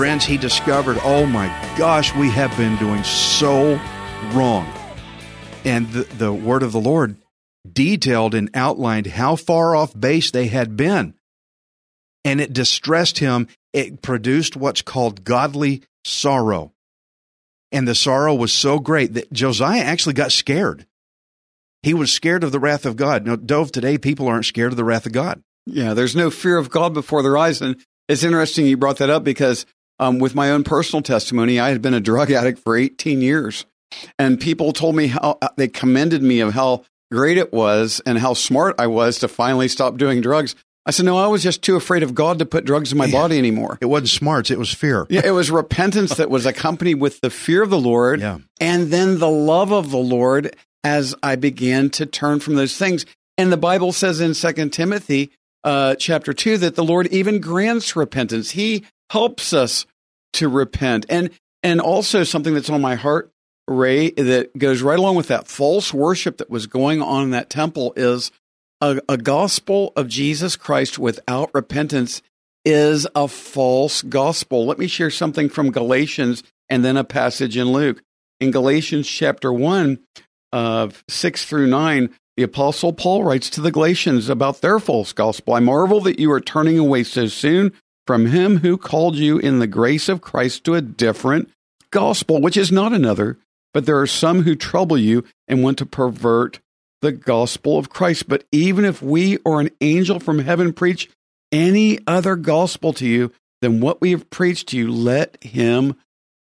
Friends, 0.00 0.24
he 0.24 0.38
discovered, 0.38 0.98
oh 1.02 1.26
my 1.26 1.46
gosh, 1.76 2.14
we 2.14 2.30
have 2.30 2.56
been 2.56 2.74
doing 2.78 3.04
so 3.04 3.78
wrong. 4.32 4.66
And 5.66 5.90
the, 5.90 6.04
the 6.16 6.32
word 6.32 6.62
of 6.62 6.72
the 6.72 6.80
Lord 6.80 7.19
detailed 7.70 8.34
and 8.34 8.50
outlined 8.54 9.06
how 9.06 9.36
far 9.36 9.74
off 9.74 9.98
base 9.98 10.30
they 10.30 10.46
had 10.46 10.76
been. 10.76 11.14
And 12.24 12.40
it 12.40 12.52
distressed 12.52 13.18
him. 13.18 13.48
It 13.72 14.02
produced 14.02 14.56
what's 14.56 14.82
called 14.82 15.24
godly 15.24 15.82
sorrow. 16.04 16.72
And 17.72 17.86
the 17.86 17.94
sorrow 17.94 18.34
was 18.34 18.52
so 18.52 18.78
great 18.78 19.14
that 19.14 19.32
Josiah 19.32 19.82
actually 19.82 20.14
got 20.14 20.32
scared. 20.32 20.86
He 21.82 21.94
was 21.94 22.12
scared 22.12 22.44
of 22.44 22.52
the 22.52 22.60
wrath 22.60 22.84
of 22.84 22.96
God. 22.96 23.24
Now, 23.24 23.36
Dov, 23.36 23.72
today 23.72 23.96
people 23.96 24.28
aren't 24.28 24.44
scared 24.44 24.72
of 24.72 24.76
the 24.76 24.84
wrath 24.84 25.06
of 25.06 25.12
God. 25.12 25.42
Yeah, 25.66 25.94
there's 25.94 26.16
no 26.16 26.30
fear 26.30 26.58
of 26.58 26.70
God 26.70 26.92
before 26.92 27.22
their 27.22 27.38
eyes. 27.38 27.62
And 27.62 27.76
it's 28.08 28.22
interesting 28.22 28.66
you 28.66 28.76
brought 28.76 28.98
that 28.98 29.08
up 29.08 29.24
because 29.24 29.66
um, 29.98 30.18
with 30.18 30.34
my 30.34 30.50
own 30.50 30.64
personal 30.64 31.02
testimony, 31.02 31.60
I 31.60 31.70
had 31.70 31.80
been 31.80 31.94
a 31.94 32.00
drug 32.00 32.30
addict 32.30 32.58
for 32.58 32.76
18 32.76 33.22
years. 33.22 33.66
And 34.18 34.40
people 34.40 34.72
told 34.72 34.94
me 34.94 35.08
how 35.08 35.38
uh, 35.40 35.48
they 35.56 35.68
commended 35.68 36.22
me 36.22 36.40
of 36.40 36.52
how 36.54 36.84
great 37.10 37.38
it 37.38 37.52
was 37.52 38.00
and 38.06 38.18
how 38.18 38.34
smart 38.34 38.76
I 38.78 38.86
was 38.86 39.18
to 39.20 39.28
finally 39.28 39.68
stop 39.68 39.96
doing 39.96 40.20
drugs. 40.20 40.54
I 40.86 40.92
said, 40.92 41.04
no, 41.04 41.18
I 41.18 41.26
was 41.26 41.42
just 41.42 41.62
too 41.62 41.76
afraid 41.76 42.02
of 42.02 42.14
God 42.14 42.38
to 42.38 42.46
put 42.46 42.64
drugs 42.64 42.90
in 42.90 42.98
my 42.98 43.10
body 43.10 43.36
anymore. 43.38 43.76
It 43.80 43.86
wasn't 43.86 44.08
smarts, 44.08 44.50
it 44.50 44.58
was 44.58 44.72
fear. 44.72 45.06
Yeah, 45.10 45.22
it 45.24 45.30
was 45.32 45.50
repentance 45.50 46.16
that 46.16 46.30
was 46.30 46.46
accompanied 46.46 46.94
with 46.94 47.20
the 47.20 47.30
fear 47.30 47.62
of 47.62 47.70
the 47.70 47.78
Lord 47.78 48.20
Yeah. 48.20 48.38
and 48.60 48.90
then 48.90 49.18
the 49.18 49.28
love 49.28 49.72
of 49.72 49.90
the 49.90 49.98
Lord 49.98 50.56
as 50.82 51.14
I 51.22 51.36
began 51.36 51.90
to 51.90 52.06
turn 52.06 52.40
from 52.40 52.54
those 52.54 52.76
things. 52.76 53.04
And 53.36 53.52
the 53.52 53.56
Bible 53.58 53.92
says 53.92 54.20
in 54.20 54.32
Second 54.34 54.70
Timothy 54.72 55.30
uh, 55.64 55.96
chapter 55.96 56.32
2 56.32 56.56
that 56.58 56.74
the 56.76 56.84
Lord 56.84 57.06
even 57.08 57.40
grants 57.40 57.94
repentance. 57.94 58.52
He 58.52 58.84
helps 59.10 59.52
us 59.52 59.84
to 60.34 60.48
repent. 60.48 61.04
And 61.10 61.30
and 61.62 61.80
also 61.82 62.22
something 62.24 62.54
that's 62.54 62.70
on 62.70 62.80
my 62.80 62.94
heart, 62.94 63.30
Ray, 63.70 64.10
that 64.10 64.56
goes 64.58 64.82
right 64.82 64.98
along 64.98 65.14
with 65.14 65.28
that 65.28 65.46
false 65.46 65.94
worship 65.94 66.38
that 66.38 66.50
was 66.50 66.66
going 66.66 67.00
on 67.00 67.24
in 67.24 67.30
that 67.30 67.48
temple 67.48 67.92
is 67.96 68.32
a, 68.80 69.00
a 69.08 69.16
gospel 69.16 69.92
of 69.94 70.08
Jesus 70.08 70.56
Christ 70.56 70.98
without 70.98 71.50
repentance 71.54 72.20
is 72.64 73.06
a 73.14 73.28
false 73.28 74.02
gospel. 74.02 74.66
Let 74.66 74.78
me 74.78 74.88
share 74.88 75.10
something 75.10 75.48
from 75.48 75.70
Galatians 75.70 76.42
and 76.68 76.84
then 76.84 76.96
a 76.96 77.04
passage 77.04 77.56
in 77.56 77.72
Luke. 77.72 78.02
In 78.40 78.50
Galatians 78.50 79.08
chapter 79.08 79.52
1, 79.52 79.98
uh, 80.52 80.88
6 81.08 81.44
through 81.44 81.68
9, 81.68 82.10
the 82.36 82.42
Apostle 82.42 82.92
Paul 82.92 83.22
writes 83.22 83.50
to 83.50 83.60
the 83.60 83.70
Galatians 83.70 84.28
about 84.28 84.62
their 84.62 84.78
false 84.78 85.12
gospel. 85.12 85.54
I 85.54 85.60
marvel 85.60 86.00
that 86.00 86.18
you 86.18 86.32
are 86.32 86.40
turning 86.40 86.78
away 86.78 87.04
so 87.04 87.26
soon 87.28 87.72
from 88.06 88.26
him 88.26 88.58
who 88.58 88.76
called 88.76 89.16
you 89.16 89.38
in 89.38 89.58
the 89.58 89.66
grace 89.66 90.08
of 90.08 90.20
Christ 90.20 90.64
to 90.64 90.74
a 90.74 90.80
different 90.80 91.50
gospel, 91.90 92.40
which 92.40 92.56
is 92.56 92.72
not 92.72 92.92
another, 92.92 93.38
but 93.72 93.86
there 93.86 94.00
are 94.00 94.06
some 94.06 94.42
who 94.42 94.54
trouble 94.54 94.98
you 94.98 95.24
and 95.48 95.62
want 95.62 95.78
to 95.78 95.86
pervert 95.86 96.60
the 97.00 97.12
gospel 97.12 97.78
of 97.78 97.90
Christ. 97.90 98.28
But 98.28 98.44
even 98.52 98.84
if 98.84 99.02
we 99.02 99.38
or 99.38 99.60
an 99.60 99.70
angel 99.80 100.20
from 100.20 100.40
heaven 100.40 100.72
preach 100.72 101.08
any 101.52 101.98
other 102.06 102.36
gospel 102.36 102.92
to 102.94 103.06
you 103.06 103.32
than 103.60 103.80
what 103.80 104.00
we 104.00 104.10
have 104.12 104.30
preached 104.30 104.68
to 104.68 104.76
you, 104.76 104.90
let 104.90 105.42
him 105.42 105.96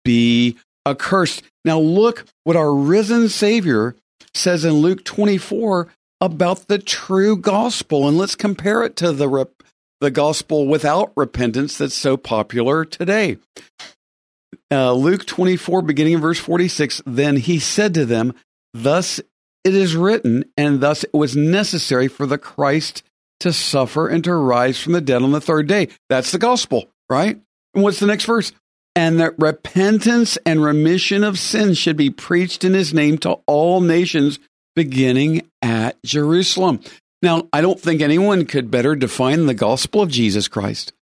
be 0.04 0.58
accursed. 0.86 1.44
Now, 1.64 1.80
look 1.80 2.26
what 2.44 2.56
our 2.56 2.74
risen 2.74 3.30
Savior 3.30 3.96
says 4.34 4.66
in 4.66 4.74
Luke 4.74 5.04
24 5.04 5.88
about 6.22 6.68
the 6.68 6.80
true 6.80 7.36
gospel, 7.38 8.08
and 8.08 8.18
let's 8.18 8.36
compare 8.36 8.84
it 8.84 8.96
to 8.98 9.12
the, 9.12 9.28
rep- 9.28 9.64
the 10.00 10.12
gospel 10.12 10.68
without 10.68 11.12
repentance 11.16 11.78
that's 11.78 11.96
so 11.96 12.18
popular 12.18 12.86
today. 12.86 13.38
Uh, 14.72 14.94
Luke 14.94 15.26
24, 15.26 15.82
beginning 15.84 16.14
in 16.14 16.22
verse 16.22 16.40
46, 16.40 17.02
then 17.06 17.38
he 17.38 17.60
said 17.60 17.94
to 17.94 18.06
them, 18.06 18.34
Thus 18.74 19.20
it 19.64 19.76
is 19.76 19.96
written, 19.96 20.46
and 20.58 20.82
thus 20.82 21.04
it 21.04 21.14
was 21.14 21.36
necessary 21.36 22.08
for 22.08 22.26
the 22.26 22.38
Christ 22.38 23.04
to 23.42 23.54
suffer 23.54 24.08
and 24.08 24.24
to 24.24 24.34
rise 24.34 24.80
from 24.80 24.94
the 24.94 25.02
dead 25.02 25.22
on 25.22 25.32
the 25.32 25.42
third 25.42 25.68
day. 25.68 25.90
That's 26.10 26.32
the 26.32 26.40
gospel, 26.40 26.90
right? 27.10 27.40
And 27.74 27.84
what's 27.84 28.00
the 28.00 28.06
next 28.06 28.26
verse? 28.26 28.52
And 28.96 29.20
that 29.20 29.38
repentance 29.38 30.38
and 30.46 30.64
remission 30.64 31.24
of 31.24 31.38
sins 31.38 31.78
should 31.78 31.98
be 31.98 32.10
preached 32.10 32.64
in 32.64 32.74
his 32.74 32.94
name 32.94 33.18
to 33.20 33.40
all 33.46 33.82
nations, 33.82 34.40
beginning 34.76 35.50
at 35.62 36.02
Jerusalem. 36.04 36.80
Now, 37.22 37.48
I 37.52 37.62
don't 37.62 37.80
think 37.80 38.02
anyone 38.02 38.46
could 38.46 38.72
better 38.72 38.96
define 38.96 39.46
the 39.46 39.54
gospel 39.54 40.02
of 40.02 40.10
Jesus 40.10 40.48
Christ 40.48 40.94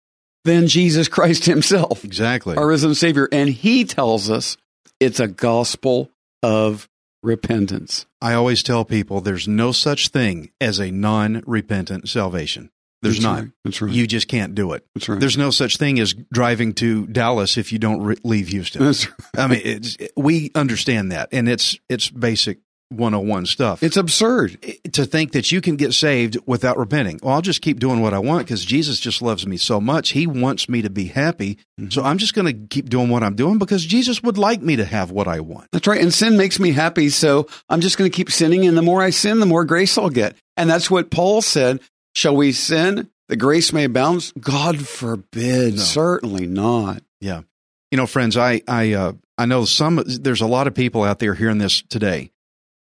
than 0.45 0.67
Jesus 0.67 1.09
Christ 1.09 1.45
himself 1.45 2.05
Exactly. 2.05 2.57
our 2.57 2.67
risen 2.67 2.95
Savior. 2.95 3.29
And 3.33 3.49
he 3.49 3.85
tells 3.85 4.31
us 4.31 4.57
it's 5.01 5.21
a 5.21 5.29
gospel 5.29 6.11
of 6.43 6.89
repentance. 7.23 8.07
I 8.21 8.35
always 8.35 8.63
tell 8.63 8.85
people 8.85 9.21
there's 9.21 9.47
no 9.49 9.73
such 9.73 10.09
thing 10.09 10.51
as 10.61 10.79
a 10.79 10.91
non 10.91 11.43
repentant 11.47 12.09
salvation. 12.09 12.71
There's 13.03 13.17
That's 13.17 13.25
not. 13.25 13.39
right. 13.41 13.49
That's 13.65 13.83
right. 13.83 13.93
You 13.93 14.07
just 14.07 14.29
can't 14.29 14.55
do 14.55 14.73
it. 14.75 14.87
That's 14.95 15.09
right. 15.09 15.19
There's 15.19 15.37
no 15.37 15.51
such 15.51 15.77
thing 15.77 15.99
as 15.99 16.15
driving 16.33 16.73
to 16.75 17.07
Dallas 17.09 17.57
if 17.57 17.73
you 17.73 17.81
don't 17.81 18.01
re- 18.03 18.17
leave 18.23 18.49
Houston. 18.49 18.85
That's 18.85 19.09
right. 19.09 19.19
I 19.37 19.47
mean, 19.49 19.61
it's, 19.65 19.97
we 20.17 20.53
understand 20.55 21.11
that, 21.11 21.29
and 21.33 21.49
it's 21.49 21.77
it's 21.89 22.09
basic 22.11 22.59
101 22.93 23.47
stuff. 23.47 23.83
It's 23.83 23.97
absurd. 23.97 24.59
to 24.93 25.05
think 25.05 25.33
that 25.33 25.51
you 25.51 25.61
can 25.61 25.77
get 25.77 25.93
saved 25.95 26.39
without 26.47 26.79
repenting. 26.79 27.19
Well, 27.23 27.35
I'll 27.35 27.43
just 27.43 27.63
keep 27.63 27.81
doing 27.81 28.01
what 28.01 28.15
I 28.15 28.19
want 28.19 28.47
because 28.47 28.65
Jesus 28.65 29.01
just 29.01 29.23
loves 29.23 29.47
me 29.47 29.57
so 29.57 29.81
much. 29.81 30.11
He 30.11 30.27
wants 30.27 30.69
me 30.69 30.83
to 30.83 30.91
be 30.91 31.07
happy. 31.07 31.57
Mm-hmm. 31.79 31.91
So 31.91 32.03
I'm 32.03 32.19
just 32.19 32.35
going 32.35 32.47
to 32.47 32.67
keep 32.69 32.89
doing 32.89 33.09
what 33.09 33.23
I'm 33.23 33.35
doing 33.35 33.59
because 33.59 33.85
Jesus 33.85 34.23
would 34.23 34.39
like 34.39 34.63
me 34.63 34.77
to 34.77 34.85
have 34.85 35.11
what 35.11 35.29
I 35.29 35.41
want. 35.41 35.69
That's 35.73 35.87
right. 35.87 36.01
And 36.01 36.13
sin 36.13 36.37
makes 36.37 36.59
me 36.59 36.73
happy. 36.73 37.09
So 37.09 37.49
I'm 37.69 37.81
just 37.81 37.99
going 37.99 38.11
to 38.11 38.17
keep 38.17 38.31
sinning. 38.31 38.67
And 38.67 38.77
the 38.77 38.83
more 38.83 39.03
I 39.03 39.11
sin, 39.11 39.41
the 39.41 39.47
more 39.47 39.65
grace 39.65 39.97
I'll 39.99 40.11
get. 40.11 40.37
And 40.57 40.69
that's 40.69 40.91
what 40.91 41.11
Paul 41.11 41.43
said. 41.43 41.81
Shall 42.15 42.37
we 42.37 42.53
sin? 42.53 43.09
The 43.29 43.37
grace 43.37 43.73
may 43.73 43.85
abound. 43.85 44.33
God 44.39 44.87
forbid. 44.87 45.77
No. 45.77 45.81
Certainly 45.81 46.47
not. 46.47 47.03
Yeah. 47.21 47.43
You 47.91 47.97
know, 47.97 48.07
friends, 48.07 48.37
I 48.37 48.63
I 48.69 48.93
uh, 48.93 49.13
I 49.39 49.47
know 49.47 49.65
some. 49.65 50.03
There's 50.07 50.41
a 50.41 50.47
lot 50.47 50.67
of 50.67 50.75
people 50.75 51.03
out 51.03 51.19
there 51.19 51.35
hearing 51.35 51.59
this 51.59 51.83
today. 51.83 52.31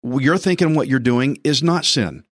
You're 0.06 0.38
thinking 0.38 0.76
what 0.76 0.88
you're 0.88 1.00
doing 1.00 1.40
is 1.44 1.64
not 1.64 1.86
sin. 1.86 2.24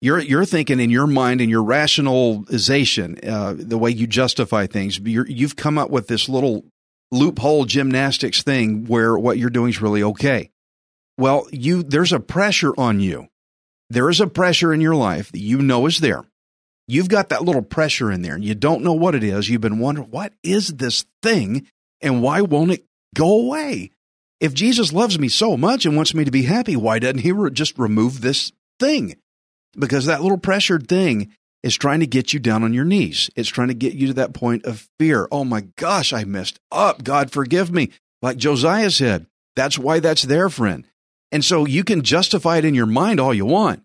You're 0.00 0.20
you're 0.20 0.44
thinking 0.44 0.78
in 0.78 0.90
your 0.90 1.06
mind 1.06 1.40
in 1.40 1.48
your 1.48 1.64
rationalization, 1.64 3.18
uh, 3.26 3.54
the 3.56 3.78
way 3.78 3.90
you 3.90 4.06
justify 4.06 4.66
things. 4.66 4.98
You're, 4.98 5.26
you've 5.26 5.56
come 5.56 5.78
up 5.78 5.90
with 5.90 6.06
this 6.06 6.28
little 6.28 6.64
loophole 7.10 7.64
gymnastics 7.64 8.42
thing 8.42 8.84
where 8.84 9.18
what 9.18 9.38
you're 9.38 9.50
doing 9.50 9.70
is 9.70 9.80
really 9.80 10.02
okay. 10.02 10.50
Well, 11.18 11.46
you 11.50 11.82
there's 11.82 12.12
a 12.12 12.20
pressure 12.20 12.74
on 12.76 13.00
you. 13.00 13.28
There 13.88 14.10
is 14.10 14.20
a 14.20 14.26
pressure 14.26 14.72
in 14.72 14.80
your 14.80 14.94
life 14.94 15.32
that 15.32 15.40
you 15.40 15.58
know 15.58 15.86
is 15.86 16.00
there. 16.00 16.24
You've 16.88 17.08
got 17.08 17.30
that 17.30 17.42
little 17.42 17.62
pressure 17.62 18.12
in 18.12 18.22
there 18.22 18.34
and 18.34 18.44
you 18.44 18.54
don't 18.54 18.82
know 18.82 18.92
what 18.92 19.14
it 19.14 19.24
is. 19.24 19.48
You've 19.48 19.60
been 19.60 19.78
wondering, 19.80 20.10
what 20.10 20.32
is 20.42 20.68
this 20.68 21.04
thing 21.22 21.66
and 22.00 22.22
why 22.22 22.42
won't 22.42 22.70
it 22.70 22.84
go 23.14 23.40
away? 23.40 23.90
If 24.40 24.52
Jesus 24.54 24.92
loves 24.92 25.18
me 25.18 25.28
so 25.28 25.56
much 25.56 25.86
and 25.86 25.96
wants 25.96 26.14
me 26.14 26.24
to 26.24 26.30
be 26.30 26.42
happy, 26.42 26.76
why 26.76 26.98
doesn't 26.98 27.20
he 27.20 27.32
re- 27.32 27.50
just 27.50 27.78
remove 27.78 28.20
this 28.20 28.52
thing? 28.78 29.16
Because 29.78 30.06
that 30.06 30.22
little 30.22 30.38
pressured 30.38 30.88
thing 30.88 31.32
is 31.62 31.76
trying 31.76 32.00
to 32.00 32.06
get 32.06 32.32
you 32.32 32.38
down 32.38 32.62
on 32.62 32.74
your 32.74 32.84
knees. 32.84 33.30
It's 33.34 33.48
trying 33.48 33.68
to 33.68 33.74
get 33.74 33.94
you 33.94 34.08
to 34.08 34.14
that 34.14 34.34
point 34.34 34.64
of 34.66 34.88
fear. 34.98 35.26
Oh 35.32 35.44
my 35.44 35.62
gosh, 35.76 36.12
I 36.12 36.24
messed 36.24 36.60
up. 36.70 37.02
God 37.02 37.30
forgive 37.30 37.72
me. 37.72 37.90
Like 38.22 38.36
Josiah 38.36 38.90
said, 38.90 39.26
that's 39.56 39.78
why 39.78 40.00
that's 40.00 40.22
there, 40.22 40.48
friend. 40.48 40.86
And 41.32 41.44
so 41.44 41.64
you 41.64 41.82
can 41.82 42.02
justify 42.02 42.58
it 42.58 42.64
in 42.64 42.74
your 42.74 42.86
mind 42.86 43.18
all 43.18 43.34
you 43.34 43.46
want. 43.46 43.82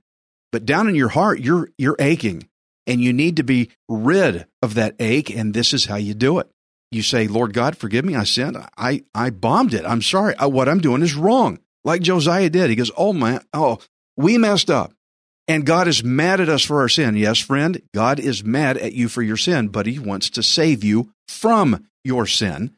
But 0.51 0.65
down 0.65 0.89
in 0.89 0.95
your 0.95 1.09
heart, 1.09 1.39
you're 1.39 1.69
you're 1.77 1.95
aching 1.97 2.47
and 2.85 3.01
you 3.01 3.13
need 3.13 3.37
to 3.37 3.43
be 3.43 3.69
rid 3.87 4.45
of 4.61 4.73
that 4.73 4.95
ache 4.99 5.29
and 5.29 5.53
this 5.53 5.73
is 5.73 5.85
how 5.85 5.95
you 5.95 6.13
do 6.13 6.39
it. 6.39 6.50
You 6.91 7.01
say, 7.01 7.27
"Lord 7.27 7.53
God, 7.53 7.77
forgive 7.77 8.05
me. 8.05 8.15
I 8.15 8.23
sinned. 8.23 8.57
I 8.77 9.03
I 9.15 9.29
bombed 9.29 9.73
it. 9.73 9.85
I'm 9.85 10.01
sorry. 10.01 10.35
I, 10.37 10.45
what 10.47 10.69
I'm 10.69 10.81
doing 10.81 11.01
is 11.01 11.15
wrong." 11.15 11.59
Like 11.83 12.01
Josiah 12.01 12.49
did. 12.49 12.69
He 12.69 12.75
goes, 12.75 12.91
"Oh 12.97 13.13
man, 13.13 13.41
oh, 13.53 13.79
we 14.17 14.37
messed 14.37 14.69
up." 14.69 14.93
And 15.47 15.65
God 15.65 15.87
is 15.87 16.03
mad 16.03 16.39
at 16.39 16.49
us 16.49 16.63
for 16.63 16.79
our 16.81 16.89
sin. 16.89 17.15
Yes, 17.15 17.39
friend, 17.39 17.81
God 17.93 18.19
is 18.19 18.43
mad 18.43 18.77
at 18.77 18.93
you 18.93 19.09
for 19.09 19.21
your 19.21 19.37
sin, 19.37 19.67
but 19.67 19.85
he 19.85 19.99
wants 19.99 20.29
to 20.31 20.43
save 20.43 20.83
you 20.83 21.11
from 21.27 21.87
your 22.03 22.25
sin 22.25 22.75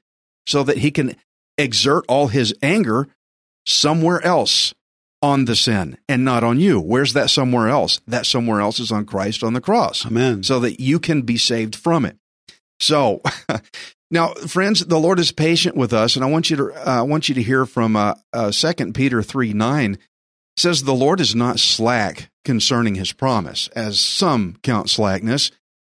so 0.47 0.63
that 0.63 0.77
he 0.77 0.89
can 0.89 1.15
exert 1.57 2.05
all 2.07 2.27
his 2.27 2.53
anger 2.61 3.07
somewhere 3.65 4.23
else 4.23 4.73
on 5.21 5.45
the 5.45 5.55
sin 5.55 5.97
and 6.09 6.25
not 6.25 6.43
on 6.43 6.59
you. 6.59 6.79
Where's 6.79 7.13
that 7.13 7.29
somewhere 7.29 7.69
else? 7.69 8.01
That 8.07 8.25
somewhere 8.25 8.59
else 8.59 8.79
is 8.79 8.91
on 8.91 9.05
Christ 9.05 9.43
on 9.43 9.53
the 9.53 9.61
cross. 9.61 10.05
Amen. 10.05 10.43
So 10.43 10.59
that 10.59 10.79
you 10.79 10.99
can 10.99 11.21
be 11.21 11.37
saved 11.37 11.75
from 11.75 12.05
it. 12.05 12.17
So 12.79 13.21
now, 14.13 14.35
friends, 14.35 14.85
the 14.85 14.99
Lord 14.99 15.17
is 15.17 15.31
patient 15.31 15.75
with 15.75 15.91
us, 15.91 16.15
and 16.15 16.23
I 16.23 16.29
want 16.29 16.51
you 16.51 16.57
to 16.57 16.71
uh, 16.71 16.99
I 16.99 17.01
want 17.01 17.29
you 17.29 17.35
to 17.35 17.41
hear 17.41 17.65
from 17.65 17.95
uh, 17.95 18.13
uh, 18.31 18.51
2 18.51 18.91
Peter 18.91 19.23
three 19.23 19.53
nine 19.53 19.97
says 20.55 20.83
the 20.83 20.93
Lord 20.93 21.19
is 21.19 21.33
not 21.33 21.59
slack 21.59 22.29
concerning 22.45 22.93
His 22.93 23.11
promise, 23.11 23.69
as 23.69 23.99
some 23.99 24.57
count 24.61 24.91
slackness, 24.91 25.49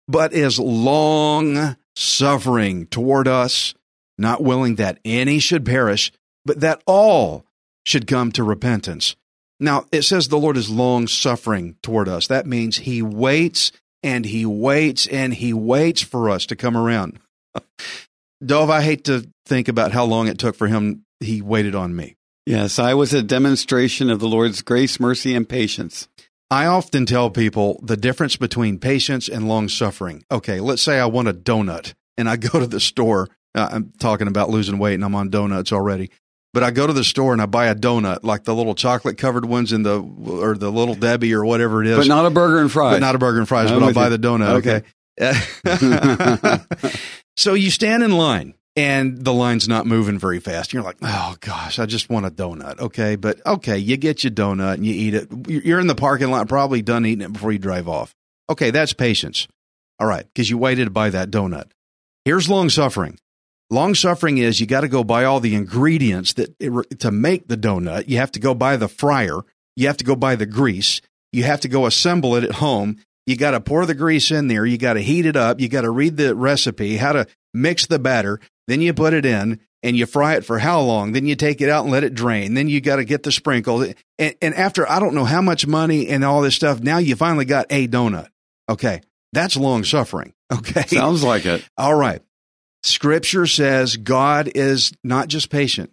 but 0.06 0.32
is 0.32 0.61
long 0.61 1.76
suffering 1.96 2.87
toward 2.87 3.26
us, 3.26 3.75
not 4.17 4.40
willing 4.40 4.76
that 4.76 5.00
any 5.05 5.40
should 5.40 5.67
perish, 5.67 6.12
but 6.44 6.60
that 6.60 6.84
all 6.87 7.44
should 7.84 8.06
come 8.06 8.31
to 8.31 8.44
repentance. 8.44 9.17
Now, 9.58 9.87
it 9.90 10.02
says 10.02 10.28
the 10.28 10.38
Lord 10.38 10.56
is 10.56 10.70
long 10.70 11.08
suffering 11.08 11.78
toward 11.82 12.08
us. 12.08 12.28
That 12.28 12.46
means 12.46 12.76
he 12.76 13.02
waits 13.02 13.72
and 14.05 14.25
he 14.25 14.46
waits 14.46 15.08
and 15.08 15.34
he 15.34 15.52
waits 15.52 16.02
for 16.02 16.31
us 16.31 16.46
to 16.46 16.55
come 16.55 16.76
around. 16.76 17.19
Dov, 18.44 18.70
I 18.70 18.82
hate 18.82 19.04
to 19.04 19.28
think 19.46 19.68
about 19.68 19.92
how 19.92 20.04
long 20.04 20.28
it 20.28 20.38
took 20.38 20.56
for 20.56 20.66
him. 20.66 21.04
He 21.20 21.40
waited 21.40 21.74
on 21.74 21.94
me. 21.94 22.16
Yes, 22.46 22.78
I 22.78 22.94
was 22.94 23.14
a 23.14 23.22
demonstration 23.22 24.10
of 24.10 24.20
the 24.20 24.28
Lord's 24.28 24.60
grace, 24.60 25.00
mercy, 25.00 25.34
and 25.34 25.48
patience. 25.48 26.08
I 26.50 26.66
often 26.66 27.06
tell 27.06 27.30
people 27.30 27.80
the 27.82 27.96
difference 27.96 28.36
between 28.36 28.78
patience 28.78 29.28
and 29.28 29.48
long 29.48 29.68
suffering. 29.68 30.24
Okay, 30.30 30.60
let's 30.60 30.82
say 30.82 31.00
I 31.00 31.06
want 31.06 31.28
a 31.28 31.32
donut 31.32 31.94
and 32.18 32.28
I 32.28 32.36
go 32.36 32.60
to 32.60 32.66
the 32.66 32.80
store. 32.80 33.30
Uh, 33.54 33.68
I'm 33.70 33.92
talking 33.98 34.28
about 34.28 34.50
losing 34.50 34.78
weight 34.78 34.94
and 34.94 35.04
I'm 35.04 35.14
on 35.14 35.30
donuts 35.30 35.72
already. 35.72 36.10
But 36.52 36.62
I 36.62 36.70
go 36.70 36.86
to 36.86 36.92
the 36.92 37.02
store 37.02 37.32
and 37.32 37.42
I 37.42 37.46
buy 37.46 37.66
a 37.66 37.74
donut, 37.74 38.20
like 38.22 38.44
the 38.44 38.54
little 38.54 38.76
chocolate 38.76 39.18
covered 39.18 39.44
ones 39.44 39.72
in 39.72 39.82
the 39.82 40.00
or 40.00 40.54
the 40.54 40.70
little 40.70 40.94
Debbie 40.94 41.34
or 41.34 41.44
whatever 41.44 41.82
it 41.82 41.88
is. 41.88 41.96
But 41.96 42.06
not 42.06 42.26
a 42.26 42.30
burger 42.30 42.60
and 42.60 42.70
fries. 42.70 42.94
But 42.94 43.00
not 43.00 43.16
a 43.16 43.18
burger 43.18 43.40
and 43.40 43.48
fries, 43.48 43.72
I'm 43.72 43.80
but 43.80 43.86
I'll 43.86 43.94
buy 43.94 44.08
you. 44.08 44.16
the 44.16 44.18
donut. 44.18 44.58
Okay. 44.58 44.82
so 47.36 47.54
you 47.54 47.70
stand 47.70 48.02
in 48.02 48.12
line 48.12 48.54
and 48.76 49.25
the 49.25 49.32
line's 49.32 49.69
not 49.69 49.86
moving 49.86 50.19
very 50.19 50.40
fast. 50.40 50.72
You're 50.72 50.82
like, 50.82 50.96
oh 51.02 51.36
gosh, 51.40 51.78
I 51.78 51.86
just 51.86 52.10
want 52.10 52.26
a 52.26 52.31
donut. 52.31 52.81
Okay. 52.81 53.16
But 53.16 53.44
okay, 53.46 53.78
you 53.78 53.96
get 53.96 54.25
your 54.25 54.32
donut 54.32 54.75
and 54.75 54.86
you 54.86 54.94
eat 54.94 55.14
it. 55.14 55.28
You're 55.48 55.81
in 55.81 55.86
the 55.86 55.94
parking 55.94 56.31
lot, 56.31 56.48
probably 56.48 56.82
done 56.82 57.06
eating 57.06 57.25
it 57.25 57.32
before 57.32 57.52
you 57.52 57.58
drive 57.58 57.88
off. 57.88 58.14
Okay. 58.50 58.70
That's 58.70 58.92
patience. 58.92 59.46
All 60.00 60.06
right. 60.06 60.25
Because 60.25 60.50
you 60.50 60.58
waited 60.58 60.86
to 60.86 60.90
buy 60.90 61.10
that 61.10 61.31
donut. 61.31 61.70
Here's 62.25 62.48
long 62.48 62.69
suffering. 62.69 63.19
Long 63.70 63.94
suffering 63.94 64.38
is 64.38 64.60
you 64.60 64.66
got 64.66 64.82
to 64.82 64.88
go 64.88 65.04
buy 65.04 65.25
all 65.25 65.40
the 65.40 65.54
ingredients 65.54 66.34
that 66.34 66.58
to 67.00 67.10
make 67.10 67.48
the 67.48 67.56
donut. 67.56 68.08
You 68.08 68.19
have 68.19 68.32
to 68.32 68.40
go 68.40 68.54
buy 68.54 68.76
the 68.76 68.88
fryer. 68.88 69.40
You 69.76 69.86
have 69.86 69.96
to 69.98 70.04
go 70.04 70.16
buy 70.16 70.36
the 70.36 70.46
grease. 70.46 71.00
You 71.32 71.44
have 71.44 71.60
to 71.60 71.69
go 71.69 71.86
assemble 71.86 72.36
it 72.36 72.44
at 72.44 72.52
home. 72.52 72.98
You 73.26 73.36
got 73.36 73.52
to 73.52 73.60
pour 73.60 73.86
the 73.86 73.94
grease 73.94 74.30
in 74.30 74.48
there. 74.48 74.66
You 74.66 74.76
got 74.78 74.94
to 74.94 75.00
heat 75.00 75.24
it 75.26 75.36
up. 75.36 75.60
You 75.60 75.68
got 75.68 75.82
to 75.82 75.90
read 75.90 76.16
the 76.16 76.34
recipe, 76.34 76.96
how 76.96 77.12
to 77.12 77.26
mix 77.54 77.86
the 77.86 77.98
batter. 77.98 78.38
Then 78.68 78.80
you 78.80 78.92
put 78.94 79.14
it 79.14 79.24
in 79.24 79.60
and 79.82 79.96
you 79.96 80.06
fry 80.06 80.34
it 80.36 80.44
for 80.44 80.58
how 80.58 80.80
long? 80.80 81.12
Then 81.12 81.26
you 81.26 81.34
take 81.36 81.60
it 81.60 81.68
out 81.70 81.84
and 81.84 81.92
let 81.92 82.04
it 82.04 82.14
drain. 82.14 82.54
Then 82.54 82.68
you 82.68 82.80
got 82.80 82.96
to 82.96 83.04
get 83.04 83.22
the 83.22 83.32
sprinkles. 83.32 83.94
And, 84.18 84.34
and 84.42 84.54
after 84.54 84.88
I 84.90 84.98
don't 85.00 85.14
know 85.14 85.24
how 85.24 85.40
much 85.42 85.66
money 85.66 86.08
and 86.08 86.24
all 86.24 86.42
this 86.42 86.54
stuff, 86.54 86.80
now 86.80 86.98
you 86.98 87.16
finally 87.16 87.44
got 87.44 87.66
a 87.70 87.86
donut. 87.88 88.28
Okay. 88.68 89.00
That's 89.32 89.56
long 89.56 89.84
suffering. 89.84 90.32
Okay. 90.52 90.82
Sounds 90.86 91.24
like 91.24 91.46
it. 91.46 91.66
All 91.76 91.94
right. 91.94 92.22
Scripture 92.84 93.46
says 93.46 93.96
God 93.96 94.50
is 94.54 94.92
not 95.02 95.28
just 95.28 95.48
patient, 95.50 95.90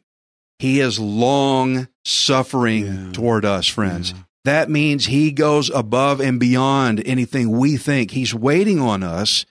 He 0.59 0.81
is 0.81 0.99
long 0.99 1.87
suffering 2.05 2.85
Yeah. 2.85 3.11
toward 3.13 3.45
us, 3.45 3.65
friends. 3.65 4.11
Yeah. 4.11 4.17
That 4.43 4.69
means 4.69 5.05
He 5.05 5.31
goes 5.31 5.69
above 5.69 6.19
and 6.19 6.39
beyond 6.39 7.01
anything 7.05 7.51
we 7.51 7.77
think. 7.77 8.11
He's 8.11 8.33
waiting 8.33 8.79
on 8.79 9.03
us 9.03 9.45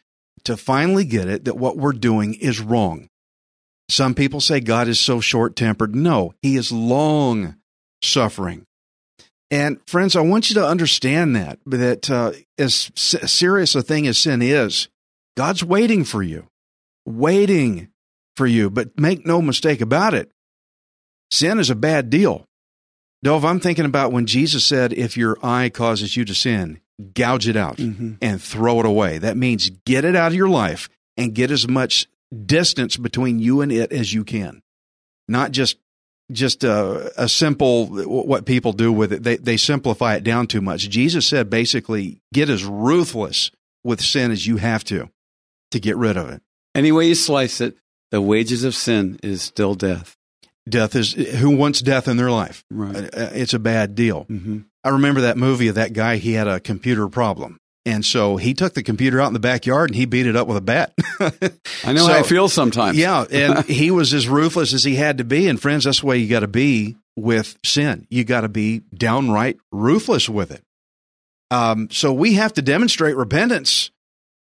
to 0.44 0.56
finally 0.56 1.04
get 1.04 1.28
it 1.28 1.44
that 1.44 1.56
what 1.56 1.76
we're 1.76 1.92
doing 1.92 2.34
is 2.34 2.60
wrong. 2.60 3.08
Some 3.88 4.14
people 4.14 4.40
say 4.40 4.60
God 4.60 4.88
is 4.88 4.98
so 4.98 5.20
short 5.20 5.56
tempered. 5.56 5.94
No, 5.94 6.34
He 6.42 6.56
is 6.56 6.72
long 6.72 7.56
suffering. 8.02 8.66
And 9.50 9.78
friends, 9.86 10.14
I 10.14 10.20
want 10.20 10.48
you 10.48 10.54
to 10.54 10.66
understand 10.66 11.34
that 11.34 11.58
that 11.66 12.08
uh, 12.08 12.32
as 12.56 12.90
serious 12.94 13.74
a 13.74 13.82
thing 13.82 14.06
as 14.06 14.18
sin 14.18 14.42
is, 14.42 14.88
God's 15.36 15.64
waiting 15.64 16.04
for 16.04 16.22
you, 16.22 16.46
waiting 17.04 17.88
for 18.36 18.46
you. 18.46 18.70
But 18.70 18.98
make 18.98 19.26
no 19.26 19.42
mistake 19.42 19.80
about 19.80 20.14
it, 20.14 20.30
sin 21.32 21.58
is 21.58 21.70
a 21.70 21.74
bad 21.74 22.10
deal. 22.10 22.46
Dov, 23.22 23.44
I'm 23.44 23.60
thinking 23.60 23.84
about 23.84 24.12
when 24.12 24.26
Jesus 24.26 24.64
said, 24.64 24.92
"If 24.92 25.16
your 25.16 25.36
eye 25.42 25.68
causes 25.68 26.16
you 26.16 26.24
to 26.24 26.34
sin, 26.34 26.80
gouge 27.14 27.46
it 27.48 27.56
out 27.56 27.76
Mhm. 27.76 28.16
and 28.22 28.40
throw 28.42 28.80
it 28.80 28.86
away." 28.86 29.18
That 29.18 29.36
means 29.36 29.70
get 29.84 30.04
it 30.04 30.16
out 30.16 30.32
of 30.32 30.36
your 30.36 30.48
life 30.48 30.88
and 31.16 31.34
get 31.34 31.50
as 31.50 31.68
much 31.68 32.06
distance 32.46 32.96
between 32.96 33.38
you 33.38 33.60
and 33.60 33.70
it 33.72 33.92
as 33.92 34.12
you 34.14 34.24
can, 34.24 34.62
not 35.28 35.52
just 35.52 35.76
just 36.32 36.62
a, 36.62 37.12
a 37.20 37.28
simple 37.28 37.86
what 37.86 38.46
people 38.46 38.72
do 38.72 38.92
with 38.92 39.12
it. 39.12 39.24
They 39.24 39.36
they 39.36 39.56
simplify 39.56 40.14
it 40.14 40.22
down 40.24 40.46
too 40.46 40.60
much. 40.60 40.88
Jesus 40.88 41.26
said 41.26 41.50
basically 41.50 42.20
get 42.32 42.48
as 42.48 42.64
ruthless 42.64 43.50
with 43.82 44.00
sin 44.00 44.30
as 44.30 44.46
you 44.46 44.56
have 44.58 44.84
to 44.84 45.10
to 45.72 45.80
get 45.80 45.96
rid 45.96 46.16
of 46.16 46.28
it. 46.30 46.40
Any 46.74 46.92
way 46.92 47.08
you 47.08 47.16
slice 47.16 47.60
it, 47.60 47.76
the 48.12 48.20
wages 48.22 48.62
of 48.62 48.76
sin 48.76 49.18
is 49.24 49.42
still 49.42 49.74
death. 49.74 50.16
Death 50.70 50.94
is 50.96 51.12
who 51.12 51.50
wants 51.50 51.80
death 51.80 52.08
in 52.08 52.16
their 52.16 52.30
life. 52.30 52.64
Right. 52.70 52.96
Uh, 52.96 53.30
It's 53.32 53.54
a 53.54 53.58
bad 53.58 53.94
deal. 53.94 54.24
hmm 54.24 54.60
I 54.82 54.88
remember 54.90 55.20
that 55.22 55.36
movie 55.36 55.68
of 55.68 55.74
that 55.74 55.92
guy. 55.92 56.16
He 56.16 56.32
had 56.32 56.48
a 56.48 56.58
computer 56.58 57.06
problem, 57.08 57.58
and 57.84 58.02
so 58.02 58.36
he 58.38 58.54
took 58.54 58.72
the 58.72 58.82
computer 58.82 59.20
out 59.20 59.26
in 59.26 59.34
the 59.34 59.38
backyard 59.38 59.90
and 59.90 59.96
he 59.96 60.06
beat 60.06 60.26
it 60.26 60.36
up 60.36 60.48
with 60.48 60.56
a 60.56 60.62
bat. 60.62 60.94
I 61.20 61.92
know 61.92 62.06
So- 62.06 62.12
how 62.12 62.18
I 62.18 62.22
feel 62.22 62.48
sometimes. 62.48 62.96
Yeah, 62.96 63.24
and 63.30 63.64
he 63.66 63.90
was 63.90 64.14
as 64.14 64.26
ruthless 64.26 64.72
as 64.72 64.82
he 64.82 64.94
had 64.96 65.18
to 65.18 65.24
be. 65.24 65.48
And 65.48 65.60
friends, 65.60 65.84
that's 65.84 66.00
the 66.00 66.06
way 66.06 66.16
you 66.16 66.28
got 66.28 66.40
to 66.40 66.48
be 66.48 66.96
with 67.14 67.58
sin. 67.62 68.06
You 68.08 68.24
got 68.24 68.40
to 68.42 68.48
be 68.48 68.78
downright 68.94 69.58
ruthless 69.70 70.28
with 70.30 70.50
it. 70.50 70.62
Um, 71.50 71.88
so 71.90 72.12
we 72.12 72.34
have 72.34 72.52
to 72.54 72.62
demonstrate 72.62 73.16
repentance, 73.16 73.90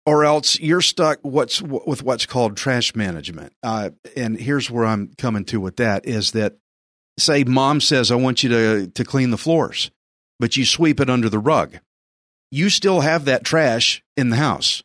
or 0.07 0.25
else 0.25 0.59
you're 0.59 0.81
stuck 0.81 1.19
what's 1.23 1.63
with 1.63 2.03
what's 2.03 2.27
called 2.27 2.57
trash 2.57 2.95
management. 2.95 3.53
Uh, 3.63 3.91
and 4.17 4.39
here's 4.39 4.71
where 4.71 4.85
I'm 4.85 5.13
coming 5.19 5.45
to 5.47 5.61
with 5.61 5.77
that 5.77 6.07
is 6.07 6.33
that 6.33 6.57
say 7.19 7.45
mom 7.45 7.81
says 7.81 8.11
I 8.11 8.17
want 8.17 8.43
you 8.43 8.49
to 8.51 8.87
to 8.89 9.05
clean 9.05 9.31
the 9.31 9.39
floors, 9.39 9.91
but 10.41 10.57
you 10.57 10.65
sweep 10.65 11.01
it 11.01 11.11
under 11.11 11.29
the 11.29 11.39
rug. 11.39 11.79
You 12.51 12.69
still 12.69 13.01
have 13.01 13.25
that 13.27 13.45
trash 13.45 14.03
in 14.17 14.31
the 14.31 14.37
house. 14.37 14.83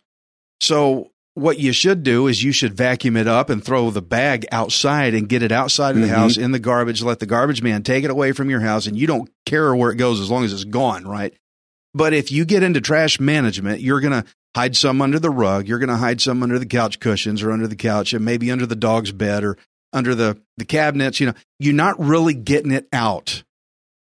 So 0.61 1.11
what 1.33 1.59
you 1.59 1.71
should 1.71 2.01
do 2.01 2.25
is 2.27 2.43
you 2.43 2.51
should 2.51 2.73
vacuum 2.73 3.15
it 3.15 3.27
up 3.27 3.49
and 3.51 3.63
throw 3.63 3.91
the 3.91 4.01
bag 4.01 4.47
outside 4.51 5.13
and 5.13 5.29
get 5.29 5.43
it 5.43 5.51
outside 5.51 5.95
of 5.95 6.01
the 6.01 6.07
Mhm. 6.07 6.15
house 6.15 6.37
in 6.37 6.51
the 6.51 6.57
garbage. 6.59 7.03
Let 7.03 7.19
the 7.19 7.27
garbage 7.27 7.61
man 7.61 7.83
take 7.83 8.03
it 8.03 8.09
away 8.09 8.31
from 8.31 8.49
your 8.49 8.61
house, 8.61 8.87
and 8.87 8.97
you 8.97 9.05
don't 9.05 9.29
care 9.45 9.75
where 9.75 9.91
it 9.91 9.97
goes 9.97 10.19
as 10.19 10.31
long 10.31 10.43
as 10.45 10.51
it's 10.53 10.63
gone, 10.63 11.05
right? 11.05 11.33
But 11.93 12.13
if 12.13 12.31
you 12.31 12.43
get 12.45 12.63
into 12.63 12.81
trash 12.81 13.19
management, 13.19 13.81
you're 13.81 13.99
going 14.01 14.23
to 14.23 14.27
hide 14.57 14.75
some 14.75 15.03
under 15.03 15.19
the 15.19 15.29
rug. 15.29 15.67
You're 15.67 15.77
going 15.77 15.89
to 15.89 15.97
hide 15.97 16.19
some 16.19 16.41
under 16.41 16.57
the 16.57 16.65
couch 16.65 16.99
cushions 16.99 17.43
or 17.43 17.51
under 17.51 17.67
the 17.67 17.75
couch 17.75 18.11
and 18.13 18.25
maybe 18.25 18.49
under 18.49 18.65
the 18.65 18.75
dog's 18.75 19.11
bed 19.11 19.43
or 19.43 19.55
under 19.93 20.15
the, 20.15 20.41
the 20.57 20.65
cabinets. 20.65 21.19
You 21.19 21.27
know, 21.27 21.33
you're 21.59 21.75
not 21.75 21.99
really 21.99 22.33
getting 22.33 22.71
it 22.71 22.87
out. 22.91 23.43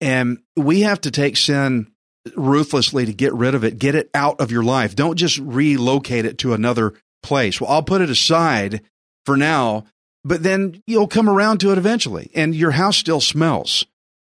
And 0.01 0.37
we 0.55 0.81
have 0.81 1.01
to 1.01 1.09
take 1.09 1.35
sin 1.35 1.91
ruthlessly 2.35 3.07
to 3.07 3.13
get 3.13 3.33
rid 3.33 3.55
of 3.55 3.63
it, 3.63 3.79
get 3.79 3.95
it 3.95 4.11
out 4.13 4.39
of 4.39 4.51
your 4.51 4.61
life. 4.61 4.95
Don't 4.95 5.15
just 5.15 5.39
relocate 5.39 6.25
it 6.25 6.37
to 6.39 6.53
another 6.53 6.93
place. 7.23 7.59
Well, 7.59 7.71
I'll 7.71 7.81
put 7.81 8.01
it 8.01 8.11
aside 8.11 8.81
for 9.25 9.35
now, 9.35 9.85
but 10.23 10.43
then 10.43 10.83
you'll 10.85 11.07
come 11.07 11.27
around 11.27 11.57
to 11.61 11.71
it 11.71 11.79
eventually 11.79 12.29
and 12.35 12.53
your 12.53 12.71
house 12.71 12.97
still 12.97 13.21
smells. 13.21 13.83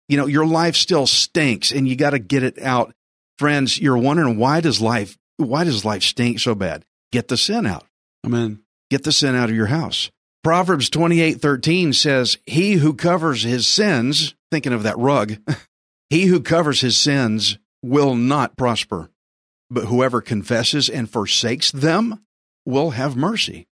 You 0.10 0.18
know, 0.18 0.26
your 0.26 0.46
life 0.46 0.76
still 0.76 1.08
stinks 1.08 1.72
and 1.72 1.88
you 1.88 1.96
got 1.96 2.10
to 2.10 2.20
get 2.20 2.44
it 2.44 2.62
out. 2.62 2.94
Friends, 3.40 3.80
you're 3.80 3.98
wondering 3.98 4.38
why 4.38 4.60
does 4.60 4.82
life 4.82 5.18
why 5.38 5.64
does 5.64 5.86
life 5.86 6.04
stink 6.04 6.40
so 6.40 6.56
bad? 6.56 6.86
Get 7.12 7.28
the 7.28 7.38
sin 7.38 7.66
out. 7.66 7.86
Amen. 8.26 8.62
Get 8.90 9.04
the 9.04 9.12
sin 9.12 9.36
out 9.36 9.50
of 9.50 9.56
your 9.56 9.68
house. 9.68 10.12
Proverbs 10.44 10.90
28:13 10.90 11.94
says, 11.94 12.38
"He 12.46 12.74
who 12.74 12.94
covers 12.94 13.44
his 13.44 13.68
sins, 13.68 14.36
thinking 14.50 14.74
of 14.74 14.84
that 14.84 14.98
rug, 14.98 15.38
he 16.10 16.26
who 16.26 16.40
covers 16.42 16.82
his 16.82 16.98
sins 16.98 17.58
will 17.82 18.16
not 18.16 18.58
prosper, 18.58 19.10
but 19.70 19.86
whoever 19.86 20.22
confesses 20.22 20.90
and 20.90 21.10
forsakes 21.10 21.72
them 21.72 22.26
will 22.66 22.92
have 22.92 23.16
mercy. 23.16 23.68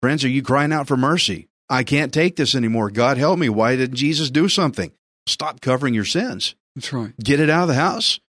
Friends, 0.00 0.24
are 0.24 0.28
you 0.28 0.42
crying 0.42 0.72
out 0.72 0.86
for 0.86 0.96
mercy? 0.96 1.48
I 1.68 1.82
can't 1.82 2.14
take 2.14 2.36
this 2.36 2.54
anymore. 2.54 2.90
God 2.90 3.18
help 3.18 3.38
me. 3.38 3.48
Why 3.48 3.76
didn't 3.76 3.96
Jesus 3.96 4.30
do 4.30 4.48
something? 4.48 4.92
Stop 5.26 5.60
covering 5.60 5.94
your 5.94 6.04
sins. 6.04 6.54
That's 6.76 6.92
right. 6.92 7.12
Get 7.18 7.40
it 7.40 7.50
out 7.50 7.62
of 7.62 7.68
the 7.68 7.74
house. 7.74 8.20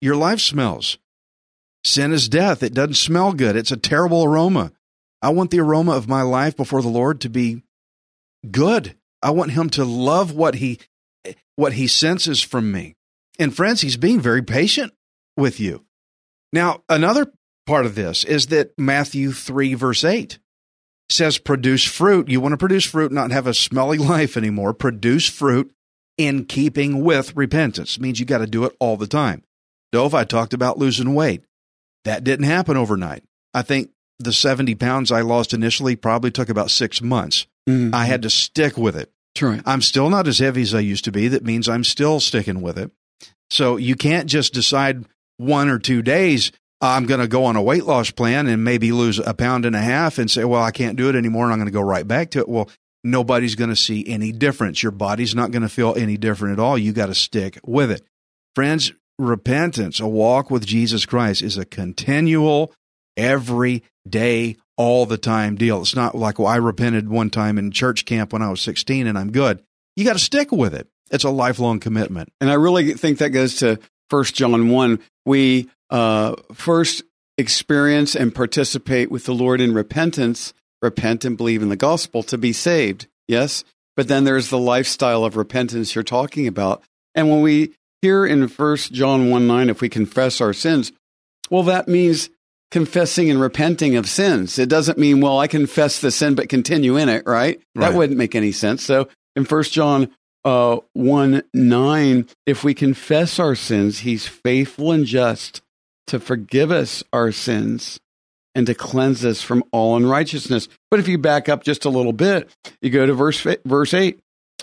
Your 0.00 0.16
life 0.16 0.40
smells. 0.40 0.98
Sin 1.86 2.12
is 2.12 2.28
death. 2.28 2.64
It 2.64 2.74
doesn't 2.74 2.94
smell 2.94 3.32
good. 3.32 3.54
It's 3.54 3.70
a 3.70 3.76
terrible 3.76 4.24
aroma. 4.24 4.72
I 5.22 5.28
want 5.30 5.52
the 5.52 5.60
aroma 5.60 5.92
of 5.92 6.08
my 6.08 6.22
life 6.22 6.56
before 6.56 6.82
the 6.82 6.88
Lord 6.88 7.20
to 7.20 7.28
be 7.28 7.62
good. 8.50 8.96
I 9.22 9.30
want 9.30 9.52
him 9.52 9.70
to 9.70 9.84
love 9.84 10.32
what 10.32 10.56
he 10.56 10.80
what 11.54 11.74
he 11.74 11.86
senses 11.86 12.42
from 12.42 12.72
me. 12.72 12.96
And 13.38 13.54
friends, 13.54 13.82
he's 13.82 13.96
being 13.96 14.20
very 14.20 14.42
patient 14.42 14.94
with 15.36 15.60
you. 15.60 15.84
Now, 16.52 16.82
another 16.88 17.32
part 17.66 17.86
of 17.86 17.94
this 17.94 18.24
is 18.24 18.48
that 18.48 18.72
Matthew 18.76 19.30
3 19.30 19.74
verse 19.74 20.02
8 20.02 20.40
says 21.08 21.38
produce 21.38 21.84
fruit. 21.84 22.28
You 22.28 22.40
want 22.40 22.52
to 22.52 22.58
produce 22.58 22.84
fruit, 22.84 23.12
not 23.12 23.30
have 23.30 23.46
a 23.46 23.54
smelly 23.54 23.98
life 24.14 24.36
anymore. 24.36 24.74
Produce 24.74 25.28
fruit 25.28 25.72
in 26.18 26.46
keeping 26.46 27.04
with 27.04 27.36
repentance. 27.36 27.96
It 27.96 28.02
means 28.02 28.18
you 28.18 28.26
got 28.26 28.38
to 28.38 28.46
do 28.48 28.64
it 28.64 28.74
all 28.80 28.96
the 28.96 29.06
time. 29.06 29.44
Dov, 29.92 30.14
I 30.14 30.24
talked 30.24 30.52
about 30.52 30.78
losing 30.78 31.14
weight. 31.14 31.44
That 32.06 32.24
didn't 32.24 32.46
happen 32.46 32.76
overnight. 32.76 33.22
I 33.52 33.62
think 33.62 33.90
the 34.18 34.32
70 34.32 34.74
pounds 34.76 35.12
I 35.12 35.20
lost 35.20 35.52
initially 35.52 35.94
probably 35.96 36.30
took 36.30 36.48
about 36.48 36.70
six 36.70 37.02
months. 37.02 37.46
Mhm. 37.68 37.92
I 37.94 38.06
had 38.06 38.22
to 38.22 38.30
stick 38.30 38.78
with 38.78 38.96
it. 38.96 39.12
Right. 39.40 39.60
I'm 39.66 39.82
still 39.82 40.08
not 40.08 40.26
as 40.26 40.38
heavy 40.38 40.62
as 40.62 40.74
I 40.74 40.80
used 40.80 41.04
to 41.04 41.12
be. 41.12 41.28
That 41.28 41.44
means 41.44 41.68
I'm 41.68 41.84
still 41.84 42.20
sticking 42.20 42.62
with 42.62 42.78
it. 42.78 42.90
So 43.50 43.76
you 43.76 43.94
can't 43.94 44.28
just 44.28 44.54
decide 44.54 45.04
one 45.36 45.68
or 45.68 45.78
two 45.78 46.00
days, 46.00 46.52
I'm 46.80 47.04
going 47.06 47.20
to 47.20 47.28
go 47.28 47.44
on 47.44 47.56
a 47.56 47.62
weight 47.62 47.84
loss 47.84 48.10
plan 48.10 48.46
and 48.46 48.64
maybe 48.64 48.92
lose 48.92 49.18
a 49.18 49.34
pound 49.34 49.66
and 49.66 49.76
a 49.76 49.80
half 49.80 50.18
and 50.18 50.30
say, 50.30 50.44
well, 50.44 50.62
I 50.62 50.70
can't 50.70 50.96
do 50.96 51.08
it 51.10 51.14
anymore 51.16 51.44
and 51.44 51.52
I'm 51.52 51.58
going 51.58 51.66
to 51.66 51.72
go 51.72 51.80
right 51.82 52.06
back 52.08 52.30
to 52.30 52.38
it. 52.38 52.48
Well, 52.48 52.70
nobody's 53.04 53.54
going 53.54 53.70
to 53.70 53.76
see 53.76 54.06
any 54.06 54.32
difference. 54.32 54.82
Your 54.82 54.92
body's 54.92 55.34
not 55.34 55.50
going 55.50 55.62
to 55.62 55.68
feel 55.68 55.94
any 55.96 56.16
different 56.16 56.58
at 56.58 56.62
all. 56.62 56.78
You 56.78 56.92
got 56.92 57.06
to 57.06 57.14
stick 57.14 57.58
with 57.64 57.90
it. 57.90 58.02
Friends, 58.54 58.92
repentance, 59.18 60.00
a 60.00 60.06
walk 60.06 60.50
with 60.50 60.66
Jesus 60.66 61.06
Christ 61.06 61.42
is 61.42 61.56
a 61.56 61.64
continual, 61.64 62.72
every 63.16 63.82
day, 64.08 64.56
all 64.76 65.06
the 65.06 65.18
time 65.18 65.56
deal. 65.56 65.80
It's 65.80 65.96
not 65.96 66.14
like, 66.14 66.38
well, 66.38 66.48
I 66.48 66.56
repented 66.56 67.08
one 67.08 67.30
time 67.30 67.58
in 67.58 67.70
church 67.70 68.04
camp 68.04 68.32
when 68.32 68.42
I 68.42 68.50
was 68.50 68.60
16 68.60 69.06
and 69.06 69.18
I'm 69.18 69.32
good. 69.32 69.62
You 69.96 70.04
got 70.04 70.12
to 70.12 70.18
stick 70.18 70.52
with 70.52 70.74
it. 70.74 70.88
It's 71.10 71.24
a 71.24 71.30
lifelong 71.30 71.80
commitment. 71.80 72.30
And 72.40 72.50
I 72.50 72.54
really 72.54 72.92
think 72.94 73.18
that 73.18 73.30
goes 73.30 73.56
to 73.56 73.78
First 74.10 74.34
John 74.34 74.68
1. 74.68 74.98
We 75.24 75.70
uh, 75.90 76.34
first 76.52 77.02
experience 77.38 78.14
and 78.14 78.34
participate 78.34 79.10
with 79.10 79.24
the 79.24 79.34
Lord 79.34 79.60
in 79.60 79.72
repentance, 79.72 80.52
repent 80.82 81.24
and 81.24 81.36
believe 81.36 81.62
in 81.62 81.68
the 81.68 81.76
gospel 81.76 82.22
to 82.24 82.36
be 82.36 82.52
saved. 82.52 83.06
Yes. 83.28 83.64
But 83.94 84.08
then 84.08 84.24
there's 84.24 84.50
the 84.50 84.58
lifestyle 84.58 85.24
of 85.24 85.36
repentance 85.36 85.94
you're 85.94 86.04
talking 86.04 86.46
about. 86.46 86.82
And 87.14 87.30
when 87.30 87.40
we 87.40 87.72
hear 88.06 88.24
in 88.24 88.46
First 88.46 88.92
John 88.92 89.30
1 89.30 89.46
9, 89.46 89.68
if 89.68 89.80
we 89.80 89.88
confess 89.88 90.40
our 90.40 90.52
sins, 90.52 90.92
well, 91.50 91.64
that 91.64 91.88
means 91.88 92.30
confessing 92.70 93.30
and 93.30 93.40
repenting 93.40 93.96
of 93.96 94.08
sins. 94.08 94.58
It 94.58 94.68
doesn't 94.68 94.98
mean, 94.98 95.20
well, 95.20 95.38
I 95.38 95.48
confess 95.48 96.00
the 96.00 96.10
sin 96.10 96.34
but 96.36 96.48
continue 96.48 96.96
in 96.96 97.08
it, 97.08 97.24
right? 97.26 97.60
Right. 97.74 97.90
That 97.90 97.96
wouldn't 97.96 98.18
make 98.18 98.34
any 98.34 98.52
sense. 98.52 98.84
So 98.84 99.08
in 99.34 99.44
First 99.44 99.72
John 99.72 100.10
uh, 100.44 100.78
1 100.92 101.42
9, 101.52 102.28
if 102.46 102.62
we 102.62 102.74
confess 102.74 103.40
our 103.40 103.56
sins, 103.56 104.00
he's 104.00 104.26
faithful 104.26 104.92
and 104.92 105.04
just 105.04 105.62
to 106.06 106.20
forgive 106.20 106.70
us 106.70 107.02
our 107.12 107.32
sins 107.32 107.98
and 108.54 108.66
to 108.68 108.74
cleanse 108.74 109.24
us 109.24 109.42
from 109.42 109.64
all 109.72 109.96
unrighteousness. 109.96 110.68
But 110.90 111.00
if 111.00 111.08
you 111.08 111.18
back 111.18 111.48
up 111.48 111.64
just 111.64 111.84
a 111.84 111.90
little 111.90 112.12
bit, 112.12 112.48
you 112.80 112.90
go 112.90 113.04
to 113.04 113.14
verse, 113.14 113.44
verse 113.64 113.92
8, 113.92 114.20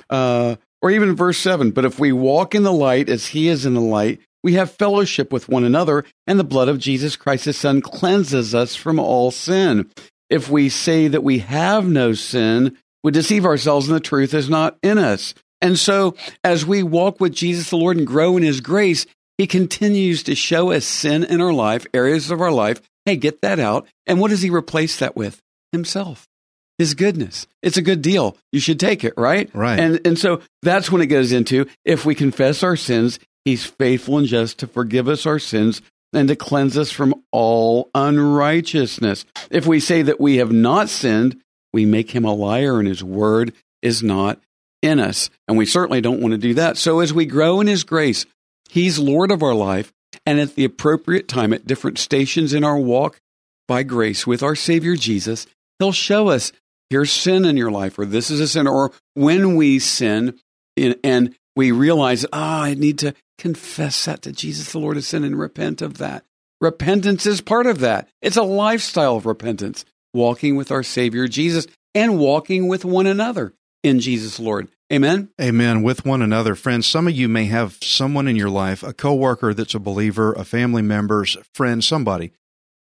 uh, 0.10 0.56
or 0.84 0.92
even 0.92 1.16
verse 1.16 1.40
7. 1.40 1.72
But 1.72 1.86
if 1.86 1.98
we 1.98 2.12
walk 2.12 2.54
in 2.54 2.62
the 2.62 2.74
light 2.74 3.10
as 3.10 3.28
he 3.28 3.48
is 3.48 3.66
in 3.66 3.74
the 3.74 3.82
light, 3.82 4.20
we 4.44 4.54
have 4.56 4.70
fellowship 4.70 5.32
with 5.32 5.48
one 5.48 5.64
another, 5.64 6.04
and 6.28 6.38
the 6.38 6.44
blood 6.44 6.68
of 6.68 6.78
Jesus 6.78 7.16
Christ, 7.16 7.46
his 7.46 7.58
son, 7.58 7.82
cleanses 7.82 8.54
us 8.54 8.76
from 8.76 9.00
all 9.00 9.32
sin. 9.32 9.90
If 10.30 10.50
we 10.50 10.68
say 10.68 11.08
that 11.08 11.24
we 11.24 11.40
have 11.40 11.88
no 11.88 12.12
sin, 12.12 12.78
we 13.04 13.12
deceive 13.12 13.46
ourselves, 13.46 13.88
and 13.88 13.96
the 13.96 14.02
truth 14.02 14.34
is 14.34 14.50
not 14.50 14.78
in 14.84 14.98
us. 14.98 15.34
And 15.62 15.80
so, 15.80 16.16
as 16.44 16.66
we 16.66 16.84
walk 16.84 17.22
with 17.22 17.34
Jesus 17.34 17.70
the 17.70 17.78
Lord 17.78 17.96
and 17.96 18.06
grow 18.06 18.36
in 18.36 18.44
his 18.44 18.60
grace, 18.60 19.06
he 19.38 19.48
continues 19.48 20.24
to 20.24 20.36
show 20.36 20.72
us 20.72 20.84
sin 20.84 21.24
in 21.24 21.40
our 21.40 21.54
life, 21.54 21.88
areas 21.94 22.30
of 22.30 22.42
our 22.42 22.52
life. 22.52 22.82
Hey, 23.06 23.16
get 23.16 23.42
that 23.42 23.60
out. 23.60 23.88
And 24.06 24.20
what 24.20 24.30
does 24.30 24.42
he 24.42 24.50
replace 24.50 25.00
that 25.00 25.16
with? 25.16 25.42
Himself, 25.72 26.28
his 26.78 26.94
goodness. 26.94 27.48
It's 27.62 27.78
a 27.78 27.82
good 27.82 28.02
deal. 28.02 28.38
You 28.52 28.60
should 28.60 28.80
take 28.80 29.04
it, 29.04 29.14
right? 29.18 29.50
Right. 29.54 29.80
And, 29.80 30.06
and 30.06 30.18
so 30.18 30.42
that's 30.62 30.92
when 30.92 31.02
it 31.02 31.08
goes 31.08 31.32
into 31.32 31.68
if 31.86 32.06
we 32.06 32.16
confess 32.16 32.64
our 32.64 32.76
sins, 32.76 33.20
he's 33.46 33.66
faithful 33.66 34.18
and 34.18 34.28
just 34.28 34.60
to 34.60 34.68
forgive 34.68 35.08
us 35.08 35.26
our 35.26 35.40
sins 35.40 35.82
and 36.14 36.28
to 36.28 36.36
cleanse 36.36 36.78
us 36.78 36.92
from 36.92 37.16
all 37.32 37.90
unrighteousness. 37.96 39.26
If 39.50 39.66
we 39.66 39.80
say 39.80 40.02
that 40.04 40.20
we 40.20 40.38
have 40.38 40.52
not 40.52 40.90
sinned, 40.90 41.40
we 41.74 41.86
make 41.86 42.12
him 42.12 42.26
a 42.26 42.34
liar 42.34 42.80
and 42.80 42.88
his 42.88 43.04
word 43.04 43.54
is 43.82 44.04
not 44.04 44.40
in 44.82 45.00
us. 45.00 45.30
And 45.48 45.58
we 45.58 45.66
certainly 45.66 46.02
don't 46.02 46.22
want 46.22 46.34
to 46.34 46.38
do 46.38 46.54
that. 46.56 46.78
So 46.78 47.00
as 47.00 47.14
we 47.14 47.26
grow 47.26 47.62
in 47.62 47.68
his 47.68 47.84
grace, 47.84 48.26
he's 48.70 49.00
Lord 49.00 49.32
of 49.32 49.42
our 49.42 49.56
life. 49.56 49.92
And 50.26 50.40
at 50.40 50.56
the 50.56 50.66
appropriate 50.66 51.28
time, 51.28 51.54
at 51.54 51.66
different 51.66 51.98
stations 51.98 52.54
in 52.54 52.64
our 52.64 52.78
walk 52.78 53.20
by 53.68 53.84
grace 53.84 54.28
with 54.28 54.44
our 54.44 54.56
Savior 54.56 54.96
Jesus, 54.96 55.48
he'll 55.80 55.92
show 55.92 56.30
us 56.30 56.52
here's 56.90 57.12
sin 57.12 57.46
in 57.46 57.58
your 57.58 57.72
life, 57.72 57.98
or 57.98 58.06
this 58.06 58.30
is 58.30 58.40
a 58.40 58.48
sin, 58.48 58.68
or 58.68 58.92
when 59.14 59.56
we 59.56 59.80
sin 59.80 60.40
in, 60.76 60.96
and 61.04 61.36
we 61.56 61.72
realize, 61.72 62.26
ah, 62.34 62.64
I 62.64 62.74
need 62.74 63.00
to 63.00 63.14
confess 63.38 64.06
that 64.06 64.22
to 64.24 64.32
Jesus, 64.32 64.72
the 64.72 64.80
Lord 64.80 64.98
of 64.98 65.04
sin, 65.04 65.24
and 65.24 65.38
repent 65.38 65.82
of 65.82 65.98
that. 65.98 66.24
Repentance 66.62 67.26
is 67.26 67.42
part 67.42 67.68
of 67.68 67.80
that. 67.80 68.08
It's 68.22 68.38
a 68.38 68.44
lifestyle 68.44 69.18
of 69.18 69.26
repentance, 69.26 69.86
walking 70.14 70.56
with 70.56 70.72
our 70.72 70.84
Savior 70.84 71.28
Jesus 71.28 71.68
and 71.94 72.18
walking 72.18 72.68
with 72.68 72.86
one 72.86 73.08
another 73.08 73.54
in 73.84 74.00
Jesus, 74.00 74.40
Lord. 74.40 74.70
Amen. 74.92 75.30
Amen. 75.42 75.84
With 75.84 76.06
one 76.06 76.22
another. 76.22 76.56
Friends, 76.56 76.86
some 76.86 77.08
of 77.08 77.16
you 77.16 77.28
may 77.28 77.46
have 77.46 77.78
someone 77.82 78.28
in 78.28 78.36
your 78.36 78.50
life, 78.50 78.84
a 78.84 78.94
coworker 78.94 79.54
that's 79.54 79.76
a 79.76 79.80
believer, 79.80 80.34
a 80.34 80.46
family 80.46 80.82
member's 80.82 81.36
friend, 81.54 81.84
somebody 81.84 82.32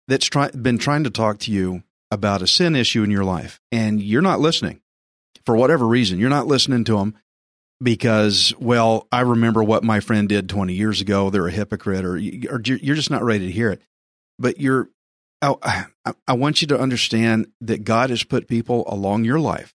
that's 0.09 0.27
try, 0.27 0.51
been 0.51 0.79
trying 0.79 1.05
to 1.05 1.11
talk 1.11 1.39
to 1.39 1.53
you 1.53 1.83
about 2.11 2.43
a 2.43 2.47
sin 2.47 2.75
issue 2.77 3.03
in 3.03 3.11
your 3.11 3.25
life, 3.25 3.61
and 3.71 4.03
you're 4.03 4.23
not 4.23 4.41
listening 4.41 4.81
for 5.47 5.57
whatever 5.57 5.87
reason. 5.87 6.19
You're 6.19 6.29
not 6.31 6.47
listening 6.47 6.85
to 6.85 6.97
them 6.99 7.17
because, 7.83 8.53
well, 8.59 9.07
I 9.11 9.21
remember 9.21 9.63
what 9.63 9.85
my 9.85 10.01
friend 10.01 10.29
did 10.29 10.49
20 10.49 10.75
years 10.75 11.01
ago. 11.01 11.31
They're 11.31 11.47
a 11.47 11.53
hypocrite, 11.53 12.05
or, 12.05 12.15
or 12.15 12.61
you're 12.65 12.97
just 12.97 13.11
not 13.11 13.23
ready 13.25 13.47
to 13.47 13.53
hear 13.53 13.71
it. 13.71 13.83
But 14.39 14.61
you're, 14.61 14.89
I- 15.43 15.87
I 16.27 16.33
want 16.35 16.61
you 16.61 16.69
to 16.69 16.79
understand 16.81 17.51
that 17.61 17.85
God 17.85 18.11
has 18.11 18.25
put 18.25 18.49
people 18.49 18.85
along 18.87 19.25
your 19.25 19.39
life 19.41 19.75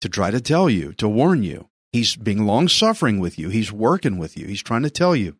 to 0.00 0.08
try 0.08 0.30
to 0.30 0.40
tell 0.40 0.68
you, 0.68 0.92
to 0.94 1.08
warn 1.08 1.42
you. 1.42 1.68
He's 1.92 2.16
being 2.16 2.44
long 2.44 2.68
suffering 2.68 3.18
with 3.20 3.38
you. 3.38 3.48
He's 3.48 3.72
working 3.72 4.18
with 4.18 4.36
you. 4.36 4.46
He's 4.46 4.62
trying 4.62 4.82
to 4.82 4.90
tell 4.90 5.14
you 5.16 5.36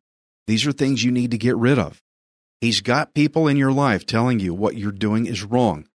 these 0.46 0.66
are 0.66 0.72
things 0.72 1.04
you 1.04 1.10
need 1.10 1.30
to 1.32 1.38
get 1.38 1.56
rid 1.56 1.78
of. 1.78 2.02
He's 2.60 2.80
got 2.80 3.14
people 3.14 3.46
in 3.48 3.56
your 3.56 3.72
life 3.72 4.06
telling 4.06 4.40
you 4.40 4.54
what 4.54 4.76
you're 4.76 4.92
doing 4.92 5.26
is 5.26 5.44
wrong. 5.44 5.87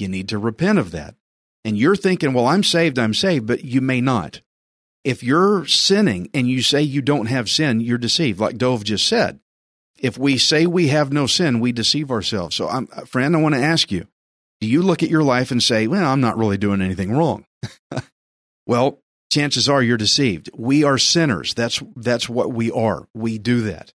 You 0.00 0.08
need 0.08 0.28
to 0.30 0.38
repent 0.38 0.78
of 0.78 0.90
that. 0.92 1.14
And 1.64 1.76
you're 1.76 1.96
thinking, 1.96 2.32
well, 2.32 2.46
I'm 2.46 2.64
saved, 2.64 2.98
I'm 2.98 3.14
saved, 3.14 3.46
but 3.46 3.64
you 3.64 3.80
may 3.80 4.00
not. 4.00 4.40
If 5.04 5.22
you're 5.22 5.66
sinning 5.66 6.30
and 6.34 6.48
you 6.48 6.62
say 6.62 6.82
you 6.82 7.02
don't 7.02 7.26
have 7.26 7.48
sin, 7.48 7.80
you're 7.80 7.98
deceived, 7.98 8.40
like 8.40 8.58
Dov 8.58 8.84
just 8.84 9.06
said. 9.06 9.40
If 9.98 10.16
we 10.16 10.38
say 10.38 10.66
we 10.66 10.88
have 10.88 11.12
no 11.12 11.26
sin, 11.26 11.60
we 11.60 11.72
deceive 11.72 12.10
ourselves. 12.10 12.56
So, 12.56 12.68
I'm, 12.68 12.86
friend, 12.86 13.36
I 13.36 13.40
want 13.40 13.54
to 13.54 13.62
ask 13.62 13.92
you 13.92 14.06
do 14.60 14.66
you 14.66 14.82
look 14.82 15.02
at 15.02 15.10
your 15.10 15.22
life 15.22 15.50
and 15.50 15.62
say, 15.62 15.86
well, 15.86 16.10
I'm 16.10 16.20
not 16.20 16.36
really 16.36 16.58
doing 16.58 16.82
anything 16.82 17.12
wrong? 17.12 17.46
well, 18.66 19.00
chances 19.32 19.70
are 19.70 19.82
you're 19.82 19.96
deceived. 19.96 20.50
We 20.54 20.84
are 20.84 20.98
sinners. 20.98 21.54
That's, 21.54 21.82
that's 21.96 22.28
what 22.28 22.52
we 22.52 22.70
are. 22.70 23.08
We 23.14 23.38
do 23.38 23.62
that. 23.62 23.94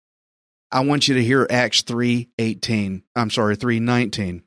I 0.71 0.81
want 0.81 1.07
you 1.07 1.15
to 1.15 1.23
hear 1.23 1.45
Acts 1.49 1.83
3:18. 1.83 3.03
I'm 3.15 3.29
sorry, 3.29 3.57
3:19. 3.57 4.37
It 4.37 4.43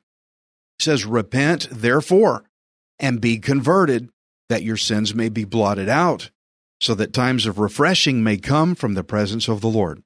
says, 0.79 1.05
"Repent 1.05 1.67
therefore 1.71 2.43
and 2.99 3.21
be 3.21 3.37
converted, 3.39 4.09
that 4.49 4.63
your 4.63 4.77
sins 4.77 5.15
may 5.15 5.29
be 5.29 5.43
blotted 5.43 5.89
out, 5.89 6.31
so 6.79 6.93
that 6.95 7.13
times 7.13 7.45
of 7.45 7.57
refreshing 7.57 8.23
may 8.23 8.37
come 8.37 8.75
from 8.75 8.93
the 8.93 9.03
presence 9.03 9.47
of 9.47 9.61
the 9.61 9.69
Lord." 9.69 10.03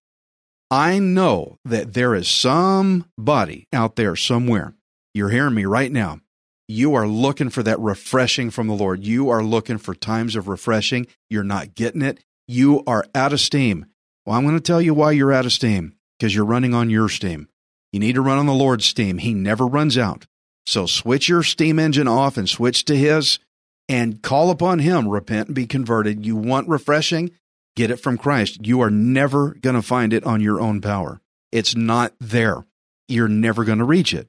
I 0.71 0.99
know 0.99 1.57
that 1.65 1.93
there 1.93 2.13
is 2.13 2.27
somebody 2.27 3.67
out 3.73 3.95
there 3.95 4.15
somewhere. 4.15 4.75
You're 5.15 5.29
hearing 5.29 5.55
me 5.55 5.65
right 5.65 5.91
now. 5.91 6.19
You 6.67 6.93
are 6.93 7.07
looking 7.07 7.49
for 7.49 7.63
that 7.63 7.79
refreshing 7.79 8.51
from 8.51 8.67
the 8.67 8.75
Lord. 8.75 9.03
You 9.03 9.29
are 9.29 9.43
looking 9.43 9.79
for 9.79 9.95
times 9.95 10.35
of 10.35 10.47
refreshing. 10.47 11.07
You're 11.27 11.43
not 11.43 11.73
getting 11.73 12.03
it. 12.03 12.23
You 12.47 12.83
are 12.85 13.05
out 13.15 13.33
of 13.33 13.39
steam. 13.39 13.87
Well, 14.25 14.37
I'm 14.37 14.43
going 14.43 14.55
to 14.55 14.61
tell 14.61 14.79
you 14.79 14.93
why 14.93 15.13
you're 15.13 15.33
out 15.33 15.47
of 15.47 15.53
steam 15.53 15.95
because 16.19 16.35
you're 16.35 16.45
running 16.45 16.75
on 16.75 16.91
your 16.91 17.09
steam. 17.09 17.47
You 17.91 17.99
need 17.99 18.13
to 18.13 18.21
run 18.21 18.37
on 18.37 18.45
the 18.45 18.53
Lord's 18.53 18.85
steam. 18.85 19.17
He 19.17 19.33
never 19.33 19.65
runs 19.65 19.97
out. 19.97 20.27
So 20.69 20.85
switch 20.85 21.27
your 21.27 21.41
steam 21.41 21.79
engine 21.79 22.07
off 22.07 22.37
and 22.37 22.47
switch 22.47 22.85
to 22.85 22.95
His 22.95 23.39
and 23.87 24.21
call 24.21 24.51
upon 24.51 24.77
Him. 24.77 25.07
Repent 25.07 25.47
and 25.47 25.55
be 25.55 25.65
converted. 25.65 26.27
You 26.27 26.35
want 26.35 26.69
refreshing? 26.69 27.31
Get 27.75 27.89
it 27.89 27.95
from 27.95 28.19
Christ. 28.19 28.67
You 28.67 28.79
are 28.81 28.91
never 28.91 29.55
going 29.55 29.75
to 29.75 29.81
find 29.81 30.13
it 30.13 30.23
on 30.25 30.41
your 30.41 30.61
own 30.61 30.79
power. 30.79 31.21
It's 31.51 31.75
not 31.75 32.13
there. 32.19 32.67
You're 33.07 33.27
never 33.27 33.63
going 33.63 33.79
to 33.79 33.83
reach 33.83 34.13
it. 34.13 34.27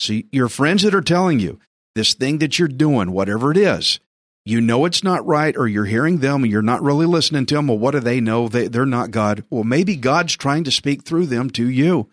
So 0.00 0.20
your 0.32 0.48
friends 0.48 0.84
that 0.84 0.94
are 0.94 1.02
telling 1.02 1.38
you 1.38 1.60
this 1.94 2.14
thing 2.14 2.38
that 2.38 2.58
you're 2.58 2.66
doing, 2.66 3.12
whatever 3.12 3.50
it 3.50 3.58
is, 3.58 4.00
you 4.46 4.62
know 4.62 4.86
it's 4.86 5.04
not 5.04 5.26
right, 5.26 5.54
or 5.54 5.68
you're 5.68 5.84
hearing 5.84 6.20
them 6.20 6.44
and 6.44 6.50
you're 6.50 6.62
not 6.62 6.82
really 6.82 7.04
listening 7.04 7.44
to 7.44 7.56
them. 7.56 7.66
Well, 7.66 7.78
what 7.78 7.90
do 7.90 8.00
they 8.00 8.22
know? 8.22 8.48
They, 8.48 8.68
they're 8.68 8.86
not 8.86 9.10
God. 9.10 9.44
Well, 9.50 9.64
maybe 9.64 9.96
God's 9.96 10.34
trying 10.34 10.64
to 10.64 10.70
speak 10.70 11.02
through 11.02 11.26
them 11.26 11.50
to 11.50 11.68
you 11.68 12.08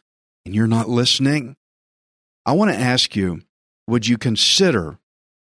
and 0.46 0.54
you're 0.54 0.68
not 0.68 0.90
listening. 0.90 1.56
I 2.46 2.52
want 2.52 2.72
to 2.72 2.78
ask 2.78 3.16
you 3.16 3.44
would 3.88 4.08
you 4.08 4.18
consider 4.18 5.00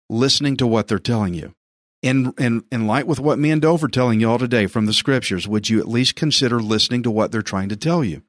listening 0.10 0.57
to 0.57 0.67
what 0.67 0.88
they're 0.88 1.00
telling 1.00 1.33
you? 1.33 1.53
In, 2.01 2.33
in, 2.39 2.63
in 2.71 2.88
light 2.88 3.05
with 3.05 3.19
what 3.19 3.38
me 3.38 3.51
and 3.51 3.62
Dov 3.62 3.83
are 3.83 3.88
telling 3.88 4.19
you 4.19 4.29
all 4.29 4.39
today 4.39 4.65
from 4.65 4.88
the 4.88 4.93
scriptures, 4.93 5.48
would 5.48 5.69
you 5.69 5.79
at 5.79 5.88
least 5.88 6.15
consider 6.15 6.60
listening 6.60 7.03
to 7.03 7.12
what 7.12 7.31
they're 7.31 7.43
trying 7.43 7.69
to 7.69 7.75
tell 7.75 8.03
you? 8.03 8.24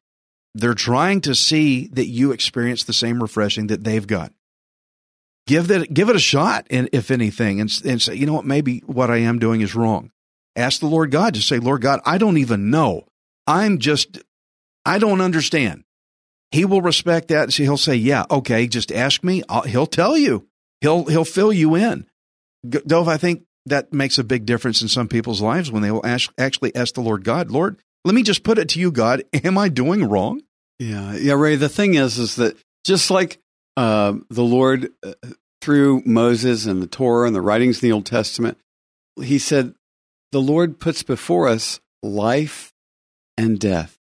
They're 0.55 0.75
trying 0.75 1.23
to 1.23 1.35
see 1.35 1.89
that 1.89 2.07
you 2.07 2.33
experience 2.33 2.85
the 2.85 2.93
same 2.93 3.23
refreshing 3.23 3.69
that 3.69 3.85
they've 3.85 4.07
got. 4.07 4.33
Give 5.47 5.67
that, 5.69 5.93
give 5.93 6.09
it 6.09 6.17
a 6.17 6.21
shot, 6.21 6.67
and 6.71 6.89
if 6.93 7.11
anything, 7.11 7.61
and, 7.61 7.71
and 7.85 8.01
say, 8.01 8.15
you 8.15 8.27
know 8.27 8.35
what, 8.35 8.45
maybe 8.45 8.81
what 8.81 9.11
I 9.11 9.19
am 9.19 9.39
doing 9.39 9.61
is 9.61 9.75
wrong. 9.75 10.11
Ask 10.55 10.81
the 10.81 10.87
Lord 10.87 11.11
God 11.11 11.35
to 11.35 11.43
say, 11.43 11.59
Lord 11.59 11.81
God, 11.81 12.01
I 12.05 12.19
don't 12.19 12.37
even 12.37 12.71
know. 12.71 13.07
I'm 13.47 13.79
just, 13.79 14.19
I 14.85 14.99
don't 14.99 15.21
understand. 15.21 15.85
He 16.53 16.65
will 16.65 16.83
respect 16.83 17.29
that. 17.29 17.45
and 17.45 17.53
So 17.53 17.63
he'll 17.63 17.77
say, 17.77 17.95
yeah, 17.95 18.25
okay, 18.31 18.67
just 18.67 18.93
ask 18.93 19.25
me. 19.25 19.43
I'll, 19.49 19.63
he'll 19.63 19.87
tell 19.87 20.17
you. 20.17 20.47
He'll, 20.81 21.05
he'll 21.07 21.25
fill 21.25 21.53
you 21.53 21.75
in. 21.75 22.07
Dov, 22.69 23.09
I 23.09 23.17
think 23.17 23.45
that 23.67 23.93
makes 23.93 24.19
a 24.19 24.25
big 24.25 24.45
difference 24.47 24.83
in 24.83 24.89
some 24.89 25.09
people's 25.09 25.41
lives 25.41 25.71
when 25.71 25.83
they 25.83 25.91
will 25.91 26.05
ask, 26.05 26.33
actually 26.39 26.75
ask 26.75 26.95
the 26.95 27.01
Lord 27.01 27.25
God, 27.25 27.51
Lord, 27.51 27.79
let 28.05 28.15
me 28.15 28.23
just 28.23 28.43
put 28.43 28.59
it 28.59 28.69
to 28.71 28.81
you, 28.81 28.91
God, 28.91 29.23
am 29.45 29.57
I 29.57 29.69
doing 29.69 30.09
wrong? 30.09 30.43
Yeah, 30.79 31.15
yeah, 31.15 31.35
Ray. 31.35 31.57
The 31.57 31.69
thing 31.69 31.95
is, 31.95 32.19
is 32.19 32.37
that 32.37 32.57
just 32.85 33.11
like 33.11 33.39
uh, 33.77 34.15
the 34.29 34.43
Lord 34.43 34.91
uh, 35.05 35.15
through 35.61 36.03
Moses 36.05 36.67
and 36.67 36.83
the 36.83 36.89
Torah 36.89 37.27
and 37.27 37.37
the 37.37 37.41
writings 37.41 37.83
in 37.83 37.89
the 37.89 37.95
Old 37.95 38.07
Testament, 38.07 38.59
He 39.23 39.39
said, 39.39 39.75
the 40.33 40.41
Lord 40.41 40.81
puts 40.81 41.03
before 41.03 41.47
us 41.47 41.79
life 42.03 42.73
and 43.37 43.61
death, 43.61 43.97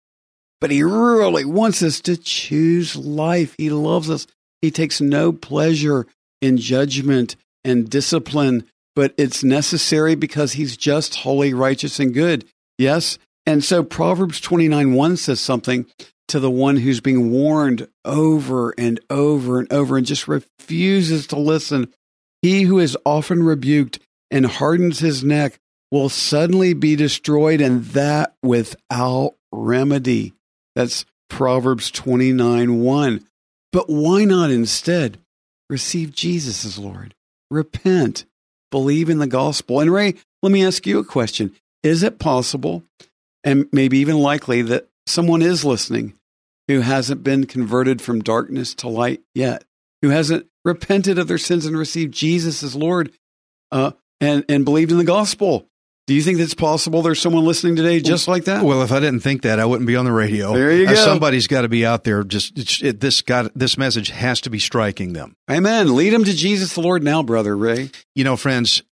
but 0.62 0.72
He 0.72 0.84
really 0.84 1.44
wants 1.44 1.84
us 1.84 2.00
to 2.02 2.16
choose 2.16 2.96
life. 2.96 3.56
He 3.58 3.70
loves 3.70 4.10
us. 4.10 4.28
He 4.62 4.72
takes 4.72 5.02
no 5.02 5.34
pleasure 5.34 6.08
in 6.42 6.58
judgment 6.58 7.36
and 7.66 7.90
discipline, 7.90 8.66
but 8.96 9.14
it's 9.18 9.44
necessary 9.44 10.16
because 10.16 10.54
He's 10.54 10.78
just 10.78 11.16
holy, 11.16 11.54
righteous, 11.54 12.00
and 12.00 12.14
good. 12.14 12.46
Yes, 12.78 13.18
and 13.46 13.64
so 13.64 13.84
Proverbs 13.84 14.40
29 14.40 14.94
1 14.94 15.18
says 15.18 15.40
something 15.40 15.86
to 16.28 16.40
the 16.40 16.52
one 16.52 16.78
who's 16.78 17.02
being 17.02 17.32
warned 17.32 17.88
over 18.06 18.74
and 18.78 19.00
over 19.10 19.60
and 19.60 19.74
over 19.74 19.98
and 19.98 20.06
just 20.06 20.28
refuses 20.28 21.28
to 21.28 21.38
listen. 21.38 21.94
He 22.42 22.64
who 22.64 22.80
is 22.80 22.98
often 23.06 23.44
rebuked 23.44 24.00
and 24.30 24.46
hardens 24.46 25.00
his 25.00 25.24
neck 25.24 25.60
will 25.92 26.08
suddenly 26.08 26.74
be 26.74 26.96
destroyed, 26.96 27.60
and 27.60 27.84
that 27.88 28.34
without 28.42 29.34
remedy. 29.52 30.34
That's 30.76 31.06
Proverbs 31.30 31.92
29 31.92 32.80
1. 32.82 33.28
But 33.72 33.90
why 33.90 34.26
not 34.26 34.52
instead 34.52 35.18
receive 35.70 36.12
Jesus 36.12 36.66
as 36.66 36.78
Lord? 36.78 37.16
Repent, 37.50 38.26
believe 38.70 39.10
in 39.10 39.20
the 39.20 39.28
gospel. 39.28 39.80
And 39.80 39.92
Ray, 39.92 40.16
let 40.42 40.52
me 40.52 40.66
ask 40.66 40.86
you 40.86 41.00
a 41.00 41.06
question. 41.06 41.56
Is 41.84 42.04
it 42.04 42.20
possible 42.20 42.84
and 43.44 43.68
maybe 43.72 43.98
even 44.00 44.20
likely 44.20 44.62
that 44.64 44.88
someone 45.08 45.42
is 45.42 45.66
listening 45.66 46.14
who 46.68 46.82
hasn't 46.82 47.24
been 47.24 47.46
converted 47.46 48.02
from 48.02 48.22
darkness 48.22 48.74
to 48.76 48.88
light 48.88 49.22
yet, 49.34 49.64
who 50.02 50.10
hasn't 50.10 50.48
repented 50.64 51.18
of 51.18 51.28
their 51.28 51.38
sins 51.38 51.66
and 51.66 51.78
received 51.78 52.14
Jesus 52.14 52.64
as 52.64 52.76
Lord 52.76 53.12
uh, 53.72 53.92
and, 54.20 54.46
and 54.48 54.64
believed 54.64 54.92
in 54.92 54.98
the 54.98 55.04
gospel. 55.04 55.68
Do 56.12 56.16
you 56.16 56.24
think 56.24 56.40
that's 56.40 56.54
possible? 56.54 57.02
There's 57.02 57.22
someone 57.22 57.46
listening 57.46 57.78
today 57.78 58.02
just 58.02 58.28
like 58.28 58.44
that. 58.44 58.66
Well, 58.66 58.82
if 58.82 58.92
I 58.92 59.00
didn't 59.00 59.22
think 59.22 59.44
that, 59.44 59.62
I 59.62 59.66
wouldn't 59.66 59.88
be 59.88 59.96
on 59.96 60.04
the 60.04 60.12
radio. 60.12 60.54
There 60.54 60.74
you 60.74 60.86
Uh, 60.86 60.90
go. 60.90 60.96
Somebody's 60.96 61.48
got 61.48 61.62
to 61.62 61.70
be 61.70 61.86
out 61.86 62.04
there. 62.04 62.26
Just 62.26 62.84
it, 62.84 63.00
this 63.00 63.22
got 63.22 63.50
this 63.58 63.78
message 63.78 64.10
has 64.10 64.42
to 64.42 64.50
be 64.50 64.60
striking 64.60 65.14
them. 65.14 65.38
Amen. 65.50 65.96
Lead 65.96 66.10
them 66.10 66.26
to 66.26 66.34
Jesus 66.36 66.74
the 66.74 66.82
Lord 66.82 67.02
now, 67.02 67.24
brother 67.24 67.56
Ray. 67.56 67.92
You 68.14 68.26
know, 68.26 68.36
friends. 68.36 68.84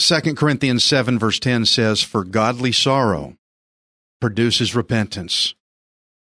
Second 0.00 0.36
Corinthians 0.36 0.84
seven 0.84 1.18
verse 1.18 1.40
ten 1.40 1.64
says, 1.66 2.00
"For 2.00 2.22
godly 2.22 2.70
sorrow 2.70 3.34
produces 4.20 4.72
repentance. 4.72 5.56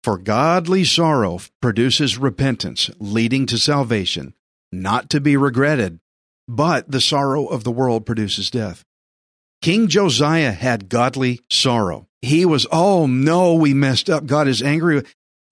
For 0.04 0.18
godly 0.18 0.86
sorrow 0.86 1.40
produces 1.62 2.18
repentance, 2.18 2.90
leading 2.98 3.46
to 3.46 3.60
salvation, 3.60 4.34
not 4.72 5.08
to 5.12 5.22
be 5.22 5.38
regretted, 5.38 6.00
but 6.48 6.90
the 6.90 7.00
sorrow 7.00 7.46
of 7.46 7.64
the 7.64 7.72
world 7.72 8.08
produces 8.08 8.50
death." 8.50 8.84
King 9.62 9.88
Josiah 9.88 10.52
had 10.52 10.90
godly 10.90 11.42
sorrow. 11.50 12.08
He 12.22 12.46
was, 12.46 12.66
oh 12.72 13.08
no, 13.08 13.54
we 13.56 13.74
messed 13.74 14.10
up. 14.10 14.26
God 14.26 14.48
is 14.48 14.62
angry. 14.62 15.04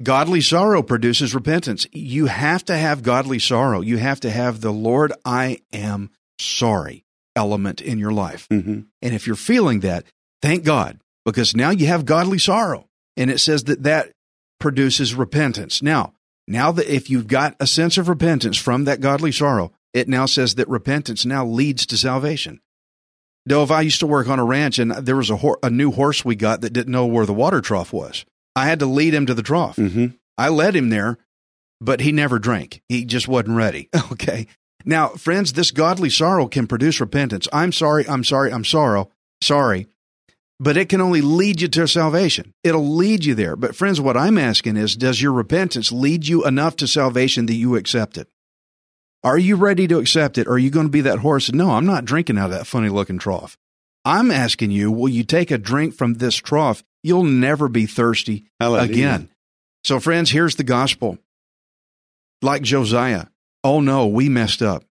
Godly 0.01 0.41
sorrow 0.41 0.81
produces 0.81 1.35
repentance. 1.35 1.85
You 1.91 2.27
have 2.27 2.63
to 2.65 2.77
have 2.77 3.03
godly 3.03 3.39
sorrow. 3.39 3.81
You 3.81 3.97
have 3.97 4.19
to 4.21 4.31
have 4.31 4.61
the 4.61 4.71
Lord, 4.71 5.13
I 5.25 5.59
am 5.73 6.09
sorry 6.39 7.05
element 7.35 7.81
in 7.81 7.99
your 7.99 8.11
life. 8.11 8.47
Mm-hmm. 8.49 8.81
And 9.01 9.13
if 9.13 9.27
you're 9.27 9.35
feeling 9.35 9.81
that, 9.81 10.05
thank 10.41 10.63
God, 10.63 10.99
because 11.25 11.55
now 11.55 11.69
you 11.69 11.87
have 11.87 12.05
godly 12.05 12.39
sorrow. 12.39 12.87
And 13.17 13.29
it 13.29 13.39
says 13.39 13.65
that 13.65 13.83
that 13.83 14.11
produces 14.59 15.13
repentance. 15.13 15.81
Now, 15.81 16.13
now 16.47 16.71
that 16.71 16.93
if 16.93 17.09
you've 17.09 17.27
got 17.27 17.55
a 17.59 17.67
sense 17.67 17.97
of 17.97 18.09
repentance 18.09 18.57
from 18.57 18.85
that 18.85 19.01
godly 19.01 19.31
sorrow, 19.31 19.71
it 19.93 20.07
now 20.07 20.25
says 20.25 20.55
that 20.55 20.67
repentance 20.67 21.25
now 21.25 21.45
leads 21.45 21.85
to 21.87 21.97
salvation. 21.97 22.61
Dov, 23.49 23.71
I 23.71 23.81
used 23.81 23.99
to 24.01 24.07
work 24.07 24.29
on 24.29 24.37
a 24.37 24.45
ranch 24.45 24.77
and 24.77 24.91
there 24.91 25.15
was 25.15 25.31
a, 25.31 25.37
hor- 25.37 25.57
a 25.63 25.71
new 25.71 25.91
horse 25.91 26.23
we 26.23 26.35
got 26.35 26.61
that 26.61 26.71
didn't 26.71 26.91
know 26.91 27.07
where 27.07 27.25
the 27.25 27.33
water 27.33 27.61
trough 27.61 27.91
was. 27.91 28.23
I 28.55 28.67
had 28.67 28.77
to 28.79 28.85
lead 28.85 29.15
him 29.15 29.25
to 29.25 29.33
the 29.33 29.41
trough. 29.41 29.75
Mm-hmm. 29.75 30.07
I 30.37 30.49
led 30.49 30.75
him 30.75 30.89
there, 30.89 31.17
but 31.81 31.99
he 31.99 32.11
never 32.11 32.37
drank. 32.37 32.83
He 32.87 33.05
just 33.05 33.27
wasn't 33.27 33.57
ready. 33.57 33.89
Okay. 34.11 34.47
Now, 34.85 35.09
friends, 35.09 35.53
this 35.53 35.71
godly 35.71 36.09
sorrow 36.09 36.47
can 36.47 36.65
produce 36.65 37.01
repentance. 37.01 37.47
I'm 37.51 37.71
sorry, 37.73 38.07
I'm 38.07 38.23
sorry, 38.23 38.51
I'm 38.51 38.63
sorrow, 38.63 39.09
sorry. 39.41 39.87
But 40.59 40.77
it 40.77 40.87
can 40.87 41.01
only 41.01 41.21
lead 41.21 41.61
you 41.61 41.67
to 41.67 41.87
salvation. 41.87 42.53
It'll 42.63 42.95
lead 42.95 43.25
you 43.25 43.35
there. 43.35 43.55
But 43.55 43.75
friends, 43.75 43.99
what 43.99 44.15
I'm 44.15 44.37
asking 44.37 44.77
is, 44.77 44.95
does 44.95 45.21
your 45.21 45.33
repentance 45.33 45.91
lead 45.91 46.27
you 46.27 46.45
enough 46.45 46.77
to 46.77 46.87
salvation 46.87 47.45
that 47.47 47.55
you 47.55 47.75
accept 47.75 48.17
it? 48.17 48.29
Are 49.23 49.37
you 49.37 49.55
ready 49.57 49.87
to 49.87 49.99
accept 49.99 50.37
it? 50.37 50.47
Are 50.47 50.57
you 50.57 50.69
going 50.69 50.85
to 50.85 50.91
be 50.91 51.01
that 51.01 51.19
horse? 51.19 51.51
No, 51.51 51.71
I'm 51.71 51.85
not 51.85 52.05
drinking 52.05 52.37
out 52.37 52.51
of 52.51 52.57
that 52.57 52.67
funny 52.67 52.89
looking 52.89 53.19
trough. 53.19 53.57
I'm 54.05 54.31
asking 54.31 54.71
you, 54.71 54.91
will 54.91 55.09
you 55.09 55.23
take 55.23 55.51
a 55.51 55.57
drink 55.57 55.93
from 55.93 56.15
this 56.15 56.35
trough? 56.35 56.83
You'll 57.03 57.23
never 57.23 57.67
be 57.67 57.85
thirsty 57.85 58.45
Hallelujah. 58.59 58.91
again. 58.91 59.29
So, 59.83 59.99
friends, 59.99 60.31
here's 60.31 60.55
the 60.55 60.63
gospel. 60.63 61.17
Like 62.41 62.61
Josiah, 62.61 63.25
oh 63.63 63.81
no, 63.81 64.07
we 64.07 64.29
messed 64.29 64.61
up. 64.61 64.85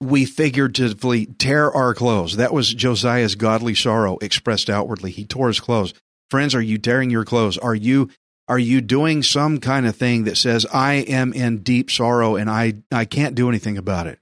We 0.00 0.24
figuratively 0.24 1.26
tear 1.26 1.70
our 1.70 1.94
clothes. 1.94 2.36
That 2.36 2.52
was 2.52 2.72
Josiah's 2.72 3.34
godly 3.34 3.74
sorrow 3.74 4.18
expressed 4.20 4.70
outwardly. 4.70 5.10
He 5.10 5.24
tore 5.24 5.48
his 5.48 5.60
clothes. 5.60 5.92
Friends, 6.30 6.54
are 6.54 6.62
you 6.62 6.78
tearing 6.78 7.10
your 7.10 7.24
clothes? 7.24 7.58
Are 7.58 7.74
you 7.74 8.10
are 8.48 8.58
you 8.58 8.80
doing 8.80 9.22
some 9.22 9.58
kind 9.58 9.86
of 9.86 9.96
thing 9.96 10.24
that 10.24 10.36
says 10.36 10.66
I 10.72 10.94
am 10.94 11.32
in 11.32 11.58
deep 11.58 11.90
sorrow 11.90 12.36
and 12.36 12.50
I 12.50 12.74
I 12.92 13.04
can't 13.04 13.34
do 13.34 13.48
anything 13.48 13.78
about 13.78 14.06
it? 14.06 14.18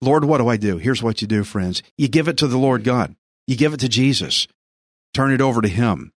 Lord, 0.00 0.24
what 0.24 0.38
do 0.38 0.48
I 0.48 0.56
do? 0.56 0.78
Here's 0.78 1.02
what 1.02 1.20
you 1.20 1.28
do, 1.28 1.44
friends. 1.44 1.82
You 1.98 2.08
give 2.08 2.28
it 2.28 2.38
to 2.38 2.46
the 2.46 2.58
Lord 2.58 2.84
God. 2.84 3.14
You 3.46 3.56
give 3.56 3.74
it 3.74 3.80
to 3.80 3.88
Jesus. 3.88 4.48
Turn 5.12 5.32
it 5.32 5.40
over 5.40 5.60
to 5.60 5.68
him. 5.68 6.12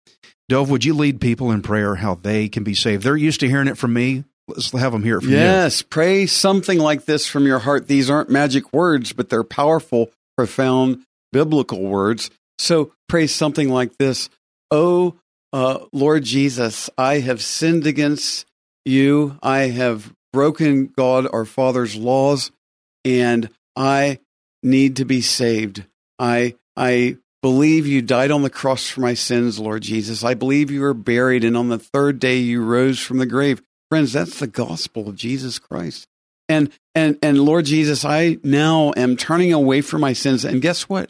Dov, 0.47 0.69
would 0.69 0.86
you 0.86 0.93
lead 0.93 1.19
people 1.19 1.51
in 1.51 1.62
prayer 1.62 1.95
how 1.95 2.15
they 2.15 2.47
can 2.47 2.63
be 2.63 2.75
saved? 2.75 3.03
They're 3.03 3.17
used 3.17 3.39
to 3.41 3.49
hearing 3.49 3.67
it 3.67 3.77
from 3.77 3.93
me. 3.93 4.23
Let's 4.47 4.71
have 4.71 4.91
them 4.91 5.03
hear 5.03 5.17
it 5.17 5.21
from 5.21 5.32
you. 5.32 5.38
Yes, 5.38 5.82
pray 5.82 6.25
something 6.25 6.77
like 6.77 7.06
this 7.06 7.27
from 7.27 7.45
your 7.45 7.60
heart. 7.60 7.88
These 7.88 8.10
aren't 8.10 8.29
magic 8.29 8.71
words, 8.73 9.13
but 9.13 9.29
they're 9.29 9.43
powerful, 9.43 10.12
profound 10.38 11.03
biblical 11.32 11.82
words. 11.82 12.29
So 12.58 12.93
pray 13.08 13.27
something 13.27 13.69
like 13.69 13.97
this 13.97 14.29
Oh, 14.69 15.15
uh, 15.53 15.85
Lord 15.93 16.23
Jesus, 16.23 16.89
I 16.97 17.19
have 17.19 17.41
sinned 17.41 17.85
against 17.85 18.45
you. 18.83 19.37
I 19.41 19.67
have 19.67 20.13
broken 20.33 20.87
God 20.87 21.27
our 21.31 21.45
Father's 21.45 21.95
laws, 21.95 22.51
and 23.05 23.49
I 23.75 24.19
need 24.63 24.97
to 24.97 25.05
be 25.05 25.21
saved. 25.21 25.85
I, 26.17 26.55
I 26.75 27.17
believe 27.43 27.85
you 27.85 28.01
died 28.01 28.31
on 28.31 28.41
the 28.41 28.49
cross 28.49 28.89
for 28.89 29.01
my 29.01 29.13
sins, 29.13 29.59
Lord 29.59 29.83
Jesus. 29.83 30.23
I 30.23 30.33
believe 30.33 30.71
you 30.71 30.81
were 30.81 30.93
buried 30.93 31.43
and 31.43 31.55
on 31.55 31.69
the 31.69 31.77
third 31.77 32.19
day 32.19 32.37
you 32.37 32.63
rose 32.63 32.99
from 32.99 33.17
the 33.17 33.25
grave. 33.25 33.61
Friends, 33.89 34.13
that's 34.13 34.39
the 34.39 34.47
gospel 34.47 35.07
of 35.07 35.15
Jesus 35.15 35.59
Christ. 35.59 36.07
And 36.49 36.71
and 36.95 37.17
and 37.21 37.39
Lord 37.39 37.65
Jesus, 37.65 38.03
I 38.03 38.37
now 38.43 38.91
am 38.97 39.17
turning 39.17 39.53
away 39.53 39.81
from 39.81 40.01
my 40.01 40.13
sins. 40.13 40.43
And 40.43 40.61
guess 40.61 40.89
what? 40.89 41.09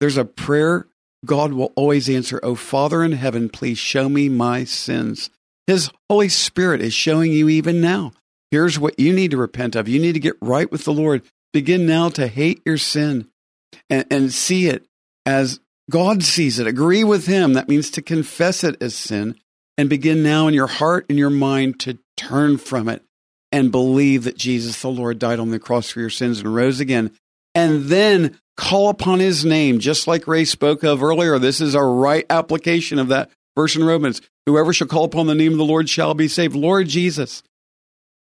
There's 0.00 0.16
a 0.16 0.24
prayer 0.24 0.86
God 1.24 1.52
will 1.52 1.72
always 1.76 2.08
answer. 2.08 2.40
Oh 2.42 2.54
Father 2.54 3.02
in 3.02 3.12
heaven, 3.12 3.48
please 3.48 3.78
show 3.78 4.08
me 4.08 4.28
my 4.28 4.64
sins. 4.64 5.30
His 5.66 5.90
Holy 6.08 6.28
Spirit 6.28 6.80
is 6.80 6.94
showing 6.94 7.32
you 7.32 7.48
even 7.48 7.80
now. 7.80 8.12
Here's 8.50 8.78
what 8.78 8.98
you 8.98 9.12
need 9.12 9.32
to 9.32 9.36
repent 9.36 9.76
of. 9.76 9.88
You 9.88 10.00
need 10.00 10.14
to 10.14 10.20
get 10.20 10.36
right 10.40 10.70
with 10.70 10.84
the 10.84 10.92
Lord. 10.92 11.22
Begin 11.52 11.86
now 11.86 12.08
to 12.10 12.26
hate 12.26 12.62
your 12.64 12.78
sin 12.78 13.28
and, 13.90 14.06
and 14.10 14.32
see 14.32 14.66
it 14.66 14.86
as 15.26 15.60
God 15.90 16.22
sees 16.22 16.58
it. 16.58 16.66
Agree 16.66 17.04
with 17.04 17.26
Him. 17.26 17.54
That 17.54 17.68
means 17.68 17.90
to 17.92 18.02
confess 18.02 18.64
it 18.64 18.82
as 18.82 18.94
sin 18.94 19.36
and 19.76 19.88
begin 19.88 20.22
now 20.22 20.48
in 20.48 20.54
your 20.54 20.66
heart 20.66 21.06
and 21.08 21.18
your 21.18 21.30
mind 21.30 21.80
to 21.80 21.98
turn 22.16 22.58
from 22.58 22.88
it 22.88 23.02
and 23.52 23.72
believe 23.72 24.24
that 24.24 24.36
Jesus 24.36 24.82
the 24.82 24.88
Lord 24.88 25.18
died 25.18 25.38
on 25.38 25.50
the 25.50 25.58
cross 25.58 25.90
for 25.90 26.00
your 26.00 26.10
sins 26.10 26.40
and 26.40 26.54
rose 26.54 26.80
again. 26.80 27.12
And 27.54 27.84
then 27.84 28.38
call 28.58 28.90
upon 28.90 29.20
His 29.20 29.44
name, 29.44 29.78
just 29.78 30.06
like 30.06 30.26
Ray 30.26 30.44
spoke 30.44 30.82
of 30.82 31.02
earlier. 31.02 31.38
This 31.38 31.62
is 31.62 31.74
a 31.74 31.82
right 31.82 32.26
application 32.28 32.98
of 32.98 33.08
that 33.08 33.30
verse 33.56 33.76
in 33.76 33.84
Romans. 33.84 34.20
Whoever 34.44 34.72
shall 34.72 34.88
call 34.88 35.04
upon 35.04 35.26
the 35.26 35.34
name 35.34 35.52
of 35.52 35.58
the 35.58 35.64
Lord 35.64 35.88
shall 35.88 36.12
be 36.12 36.28
saved. 36.28 36.56
Lord 36.56 36.88
Jesus, 36.88 37.42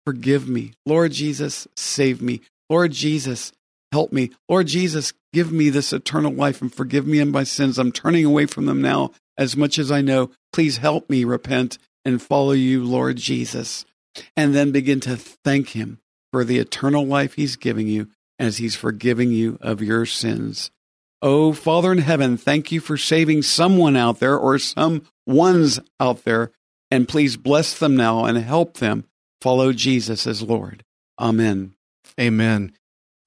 forgive 0.04 0.48
me. 0.48 0.72
Lord 0.84 1.12
Jesus, 1.12 1.66
save 1.76 2.20
me. 2.20 2.42
Lord 2.68 2.92
Jesus, 2.92 3.52
help 3.92 4.12
me. 4.12 4.32
Lord 4.48 4.66
Jesus, 4.66 5.12
give 5.32 5.52
me 5.52 5.70
this 5.70 5.92
eternal 5.92 6.32
life 6.32 6.60
and 6.60 6.74
forgive 6.74 7.06
me 7.06 7.20
in 7.20 7.30
my 7.30 7.44
sins. 7.44 7.78
I'm 7.78 7.92
turning 7.92 8.24
away 8.24 8.46
from 8.46 8.66
them 8.66 8.82
now 8.82 9.12
as 9.38 9.56
much 9.56 9.78
as 9.78 9.90
I 9.90 10.00
know. 10.00 10.30
Please 10.52 10.78
help 10.78 11.08
me 11.08 11.24
repent 11.24 11.78
and 12.04 12.20
follow 12.20 12.52
you, 12.52 12.84
Lord 12.84 13.16
Jesus. 13.16 13.84
And 14.36 14.54
then 14.54 14.72
begin 14.72 15.00
to 15.00 15.16
thank 15.16 15.70
him 15.70 16.00
for 16.32 16.44
the 16.44 16.58
eternal 16.58 17.06
life 17.06 17.34
he's 17.34 17.56
giving 17.56 17.86
you 17.86 18.08
as 18.38 18.58
he's 18.58 18.76
forgiving 18.76 19.30
you 19.30 19.58
of 19.60 19.82
your 19.82 20.06
sins. 20.06 20.70
Oh, 21.22 21.52
Father 21.52 21.92
in 21.92 21.98
heaven, 21.98 22.36
thank 22.36 22.70
you 22.70 22.80
for 22.80 22.96
saving 22.96 23.42
someone 23.42 23.96
out 23.96 24.20
there 24.20 24.36
or 24.36 24.58
some 24.58 25.02
ones 25.26 25.80
out 25.98 26.24
there. 26.24 26.52
And 26.90 27.08
please 27.08 27.36
bless 27.36 27.78
them 27.78 27.96
now 27.96 28.24
and 28.24 28.36
help 28.38 28.76
them 28.76 29.06
follow 29.40 29.72
Jesus 29.72 30.26
as 30.26 30.42
Lord. 30.42 30.84
Amen. 31.18 31.74
Amen. 32.20 32.72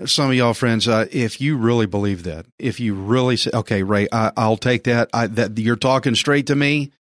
Some 0.06 0.30
of 0.30 0.36
y'all 0.36 0.54
friends, 0.54 0.88
uh, 0.88 1.08
if 1.12 1.42
you 1.42 1.58
really 1.58 1.88
believe 1.88 2.24
that, 2.24 2.46
if 2.60 2.80
you 2.80 2.94
really 2.94 3.36
say, 3.36 3.50
okay, 3.52 3.82
Ray, 3.82 4.08
I, 4.12 4.32
will 4.38 4.58
take 4.58 4.84
that, 4.84 5.10
I, 5.12 5.26
that 5.28 5.58
you're 5.58 5.76
talking 5.76 6.14
straight 6.14 6.48
to 6.48 6.56
me. 6.56 6.92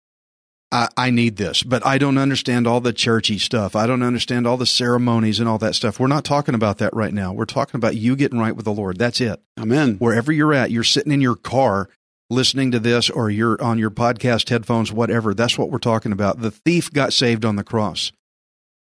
I, 0.71 0.89
I 0.97 1.09
need 1.11 1.37
this, 1.37 1.63
but 1.63 1.85
I 1.85 1.97
don't 1.97 2.17
understand 2.17 2.67
all 2.67 2.81
the 2.81 2.93
churchy 2.93 3.37
stuff. 3.37 3.75
I 3.75 3.87
don't 3.87 4.03
understand 4.03 4.45
all 4.45 4.57
the 4.57 4.65
ceremonies 4.65 5.39
and 5.39 5.47
all 5.47 5.57
that 5.59 5.75
stuff. 5.75 5.99
We're 5.99 6.07
not 6.07 6.25
talking 6.25 6.55
about 6.55 6.79
that 6.79 6.93
right 6.93 7.13
now. 7.13 7.31
We're 7.31 7.45
talking 7.45 7.77
about 7.77 7.95
you 7.95 8.15
getting 8.15 8.39
right 8.39 8.55
with 8.55 8.65
the 8.65 8.73
Lord. 8.73 8.97
That's 8.97 9.21
it. 9.21 9.41
Amen. 9.57 9.95
Wherever 9.97 10.31
you're 10.31 10.53
at, 10.53 10.71
you're 10.71 10.83
sitting 10.83 11.13
in 11.13 11.21
your 11.21 11.35
car 11.35 11.89
listening 12.29 12.71
to 12.71 12.79
this 12.79 13.09
or 13.09 13.29
you're 13.29 13.61
on 13.63 13.79
your 13.79 13.91
podcast 13.91 14.49
headphones, 14.49 14.91
whatever. 14.91 15.33
That's 15.33 15.57
what 15.57 15.71
we're 15.71 15.77
talking 15.77 16.11
about. 16.11 16.41
The 16.41 16.51
thief 16.51 16.91
got 16.91 17.13
saved 17.13 17.45
on 17.45 17.55
the 17.55 17.63
cross. 17.63 18.11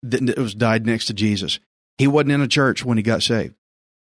It 0.03 0.39
was 0.39 0.55
died 0.55 0.87
next 0.87 1.07
to 1.07 1.15
Jesus. 1.15 1.61
He 1.99 2.07
wasn't 2.07 2.33
in 2.33 2.41
a 2.41 2.49
church 2.49 2.85
when 2.85 2.97
he 2.97 3.03
got 3.03 3.23
saved 3.23 3.55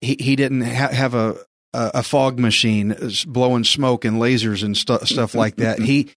he 0.01 0.17
he 0.19 0.37
didn't 0.37 0.63
ha- 0.63 0.93
have 0.93 1.15
a, 1.15 1.37
a, 1.73 2.03
fog 2.03 2.39
machine 2.39 2.93
uh, 2.93 3.11
blowing 3.27 3.65
smoke 3.65 4.05
and 4.05 4.21
lasers 4.21 4.63
and 4.63 4.77
stu- 4.77 5.05
stuff 5.05 5.35
like 5.35 5.57
that. 5.57 5.79
he 5.81 6.11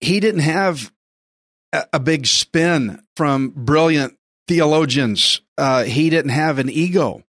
he 0.00 0.20
didn't 0.20 0.40
have 0.40 0.92
a, 1.92 2.00
big 2.00 2.26
spin 2.26 3.02
from 3.16 3.50
brilliant 3.50 4.16
theologians. 4.48 5.40
Uh, 5.58 5.84
he 5.84 6.10
didn't 6.10 6.30
have 6.30 6.58
an 6.58 6.70
ego. 6.70 7.22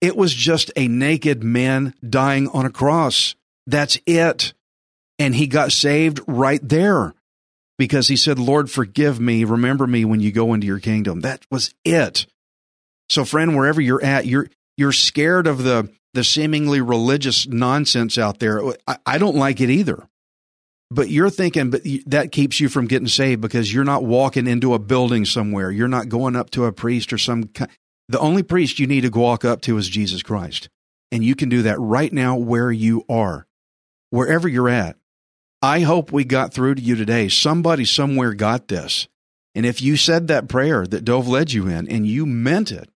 It 0.00 0.16
was 0.16 0.34
just 0.34 0.70
a 0.76 0.88
naked 0.88 1.44
man 1.44 1.94
dying 2.08 2.48
on 2.48 2.66
a 2.66 2.70
cross. 2.70 3.36
That's 3.66 3.98
it. 4.06 4.54
And 5.18 5.34
he 5.34 5.46
got 5.46 5.72
saved 5.72 6.20
right 6.26 6.60
there 6.66 7.14
because 7.78 8.08
he 8.08 8.16
said, 8.16 8.38
Lord, 8.38 8.70
forgive 8.70 9.20
me. 9.20 9.44
Remember 9.44 9.86
me 9.86 10.04
when 10.04 10.20
you 10.20 10.32
go 10.32 10.54
into 10.54 10.66
your 10.66 10.80
kingdom. 10.80 11.20
That 11.20 11.44
was 11.50 11.74
it. 11.84 12.26
So, 13.08 13.24
friend, 13.24 13.56
wherever 13.56 13.80
you're 13.80 14.02
at, 14.02 14.26
you're, 14.26 14.48
you're 14.76 14.92
scared 14.92 15.46
of 15.46 15.62
the 15.62 15.92
the 16.14 16.24
seemingly 16.24 16.80
religious 16.80 17.46
nonsense 17.48 18.18
out 18.18 18.38
there. 18.38 18.62
I, 18.86 18.98
I 19.06 19.18
don't 19.18 19.36
like 19.36 19.60
it 19.60 19.70
either. 19.70 20.06
But 20.94 21.08
you're 21.08 21.30
thinking, 21.30 21.70
but 21.70 21.82
that 22.06 22.32
keeps 22.32 22.60
you 22.60 22.68
from 22.68 22.86
getting 22.86 23.08
saved 23.08 23.40
because 23.40 23.72
you're 23.72 23.82
not 23.82 24.04
walking 24.04 24.46
into 24.46 24.74
a 24.74 24.78
building 24.78 25.24
somewhere. 25.24 25.70
You're 25.70 25.88
not 25.88 26.10
going 26.10 26.36
up 26.36 26.50
to 26.50 26.66
a 26.66 26.72
priest 26.72 27.12
or 27.12 27.18
some. 27.18 27.50
The 28.08 28.18
only 28.18 28.42
priest 28.42 28.78
you 28.78 28.86
need 28.86 29.02
to 29.02 29.08
walk 29.08 29.44
up 29.44 29.62
to 29.62 29.78
is 29.78 29.88
Jesus 29.88 30.22
Christ, 30.22 30.68
and 31.10 31.24
you 31.24 31.34
can 31.34 31.48
do 31.48 31.62
that 31.62 31.80
right 31.80 32.12
now 32.12 32.36
where 32.36 32.70
you 32.70 33.04
are, 33.08 33.46
wherever 34.10 34.46
you're 34.46 34.68
at. 34.68 34.96
I 35.62 35.80
hope 35.80 36.12
we 36.12 36.24
got 36.24 36.52
through 36.52 36.74
to 36.74 36.82
you 36.82 36.94
today. 36.94 37.28
Somebody 37.28 37.84
somewhere 37.86 38.34
got 38.34 38.68
this. 38.68 39.08
And 39.54 39.64
if 39.64 39.80
you 39.80 39.96
said 39.96 40.28
that 40.28 40.48
prayer 40.48 40.86
that 40.86 41.04
Dov 41.04 41.28
led 41.28 41.52
you 41.52 41.68
in 41.68 41.88
and 41.88 42.06
you 42.06 42.26
meant 42.26 42.70
it, 42.72 42.90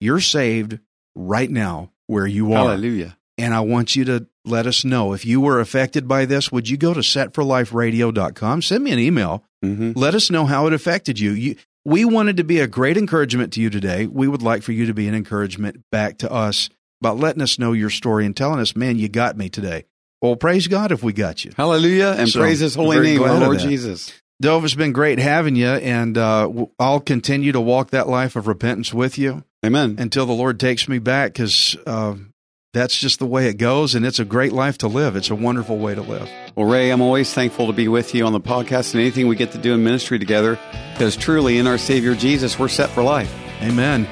you're 0.00 0.20
saved 0.20 0.78
right 1.14 1.50
now 1.50 1.90
where 2.06 2.26
you 2.26 2.52
are. 2.52 2.68
Hallelujah. 2.68 3.18
And 3.36 3.52
I 3.52 3.60
want 3.60 3.96
you 3.96 4.04
to 4.04 4.26
let 4.44 4.66
us 4.66 4.84
know 4.84 5.12
if 5.12 5.24
you 5.24 5.40
were 5.40 5.60
affected 5.60 6.06
by 6.06 6.24
this. 6.24 6.52
Would 6.52 6.68
you 6.68 6.76
go 6.76 6.94
to 6.94 7.00
setforliferadio.com? 7.00 8.62
Send 8.62 8.84
me 8.84 8.92
an 8.92 8.98
email. 8.98 9.44
Mm-hmm. 9.64 9.92
Let 9.96 10.14
us 10.14 10.30
know 10.30 10.46
how 10.46 10.66
it 10.66 10.72
affected 10.72 11.18
you. 11.18 11.32
you. 11.32 11.56
We 11.84 12.04
wanted 12.04 12.36
to 12.36 12.44
be 12.44 12.60
a 12.60 12.66
great 12.66 12.96
encouragement 12.96 13.52
to 13.54 13.60
you 13.60 13.70
today. 13.70 14.06
We 14.06 14.28
would 14.28 14.42
like 14.42 14.62
for 14.62 14.72
you 14.72 14.86
to 14.86 14.94
be 14.94 15.08
an 15.08 15.14
encouragement 15.14 15.82
back 15.90 16.18
to 16.18 16.30
us 16.30 16.70
about 17.00 17.18
letting 17.18 17.42
us 17.42 17.58
know 17.58 17.72
your 17.72 17.90
story 17.90 18.24
and 18.24 18.36
telling 18.36 18.60
us, 18.60 18.76
man, 18.76 18.98
you 18.98 19.08
got 19.08 19.36
me 19.36 19.48
today. 19.48 19.84
Well, 20.22 20.36
praise 20.36 20.68
God 20.68 20.92
if 20.92 21.02
we 21.02 21.12
got 21.12 21.44
you. 21.44 21.52
Hallelujah. 21.56 22.14
And 22.16 22.28
so, 22.28 22.40
praise 22.40 22.60
his 22.60 22.74
holy 22.74 23.00
name, 23.00 23.20
Lord 23.20 23.58
Jesus. 23.58 24.12
Dov, 24.40 24.64
it's 24.64 24.74
been 24.74 24.92
great 24.92 25.18
having 25.18 25.54
you, 25.54 25.68
and 25.68 26.18
uh, 26.18 26.50
I'll 26.78 27.00
continue 27.00 27.52
to 27.52 27.60
walk 27.60 27.90
that 27.90 28.08
life 28.08 28.34
of 28.34 28.48
repentance 28.48 28.92
with 28.92 29.16
you. 29.16 29.44
Amen. 29.64 29.96
Until 29.98 30.26
the 30.26 30.32
Lord 30.32 30.58
takes 30.58 30.88
me 30.88 30.98
back, 30.98 31.34
because 31.34 31.76
uh, 31.86 32.14
that's 32.74 32.98
just 32.98 33.20
the 33.20 33.26
way 33.26 33.46
it 33.46 33.56
goes, 33.56 33.94
and 33.94 34.04
it's 34.04 34.18
a 34.18 34.24
great 34.24 34.52
life 34.52 34.76
to 34.78 34.88
live. 34.88 35.16
It's 35.16 35.30
a 35.30 35.34
wonderful 35.34 35.78
way 35.78 35.94
to 35.94 36.02
live. 36.02 36.28
Well, 36.56 36.68
Ray, 36.68 36.90
I'm 36.90 37.00
always 37.00 37.32
thankful 37.32 37.68
to 37.68 37.72
be 37.72 37.88
with 37.88 38.14
you 38.14 38.26
on 38.26 38.32
the 38.32 38.40
podcast 38.40 38.92
and 38.92 39.00
anything 39.00 39.28
we 39.28 39.36
get 39.36 39.52
to 39.52 39.58
do 39.58 39.72
in 39.72 39.82
ministry 39.82 40.18
together, 40.18 40.58
because 40.92 41.16
truly 41.16 41.58
in 41.58 41.66
our 41.66 41.78
Savior 41.78 42.14
Jesus, 42.14 42.58
we're 42.58 42.68
set 42.68 42.90
for 42.90 43.02
life. 43.02 43.32
Amen. 43.62 44.06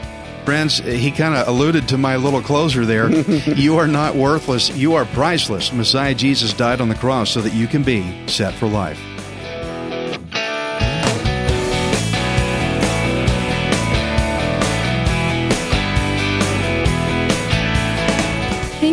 Friends, 0.44 0.78
he 0.78 1.10
kind 1.10 1.34
of 1.34 1.46
alluded 1.46 1.88
to 1.88 1.98
my 1.98 2.16
little 2.16 2.40
closer 2.40 2.86
there. 2.86 3.10
you 3.54 3.76
are 3.78 3.88
not 3.88 4.16
worthless. 4.16 4.70
You 4.70 4.94
are 4.94 5.04
priceless. 5.06 5.72
Messiah 5.72 6.14
Jesus 6.14 6.52
died 6.52 6.80
on 6.80 6.88
the 6.88 6.94
cross 6.94 7.30
so 7.30 7.40
that 7.42 7.52
you 7.52 7.66
can 7.66 7.82
be 7.82 8.26
set 8.26 8.54
for 8.54 8.66
life. 8.66 9.00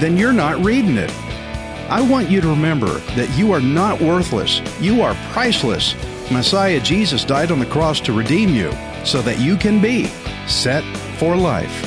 then 0.00 0.16
you're 0.16 0.32
not 0.32 0.64
reading 0.64 0.96
it. 0.96 1.10
I 1.90 2.00
want 2.00 2.30
you 2.30 2.40
to 2.40 2.48
remember 2.48 2.98
that 3.16 3.36
you 3.36 3.52
are 3.52 3.60
not 3.60 4.00
worthless. 4.00 4.60
You 4.80 5.02
are 5.02 5.14
priceless. 5.32 5.94
Messiah 6.30 6.80
Jesus 6.80 7.24
died 7.24 7.50
on 7.50 7.58
the 7.58 7.66
cross 7.66 8.00
to 8.00 8.12
redeem 8.12 8.50
you 8.50 8.72
so 9.04 9.20
that 9.22 9.38
you 9.38 9.56
can 9.56 9.80
be 9.80 10.06
set 10.46 10.84
for 11.18 11.36
life. 11.36 11.84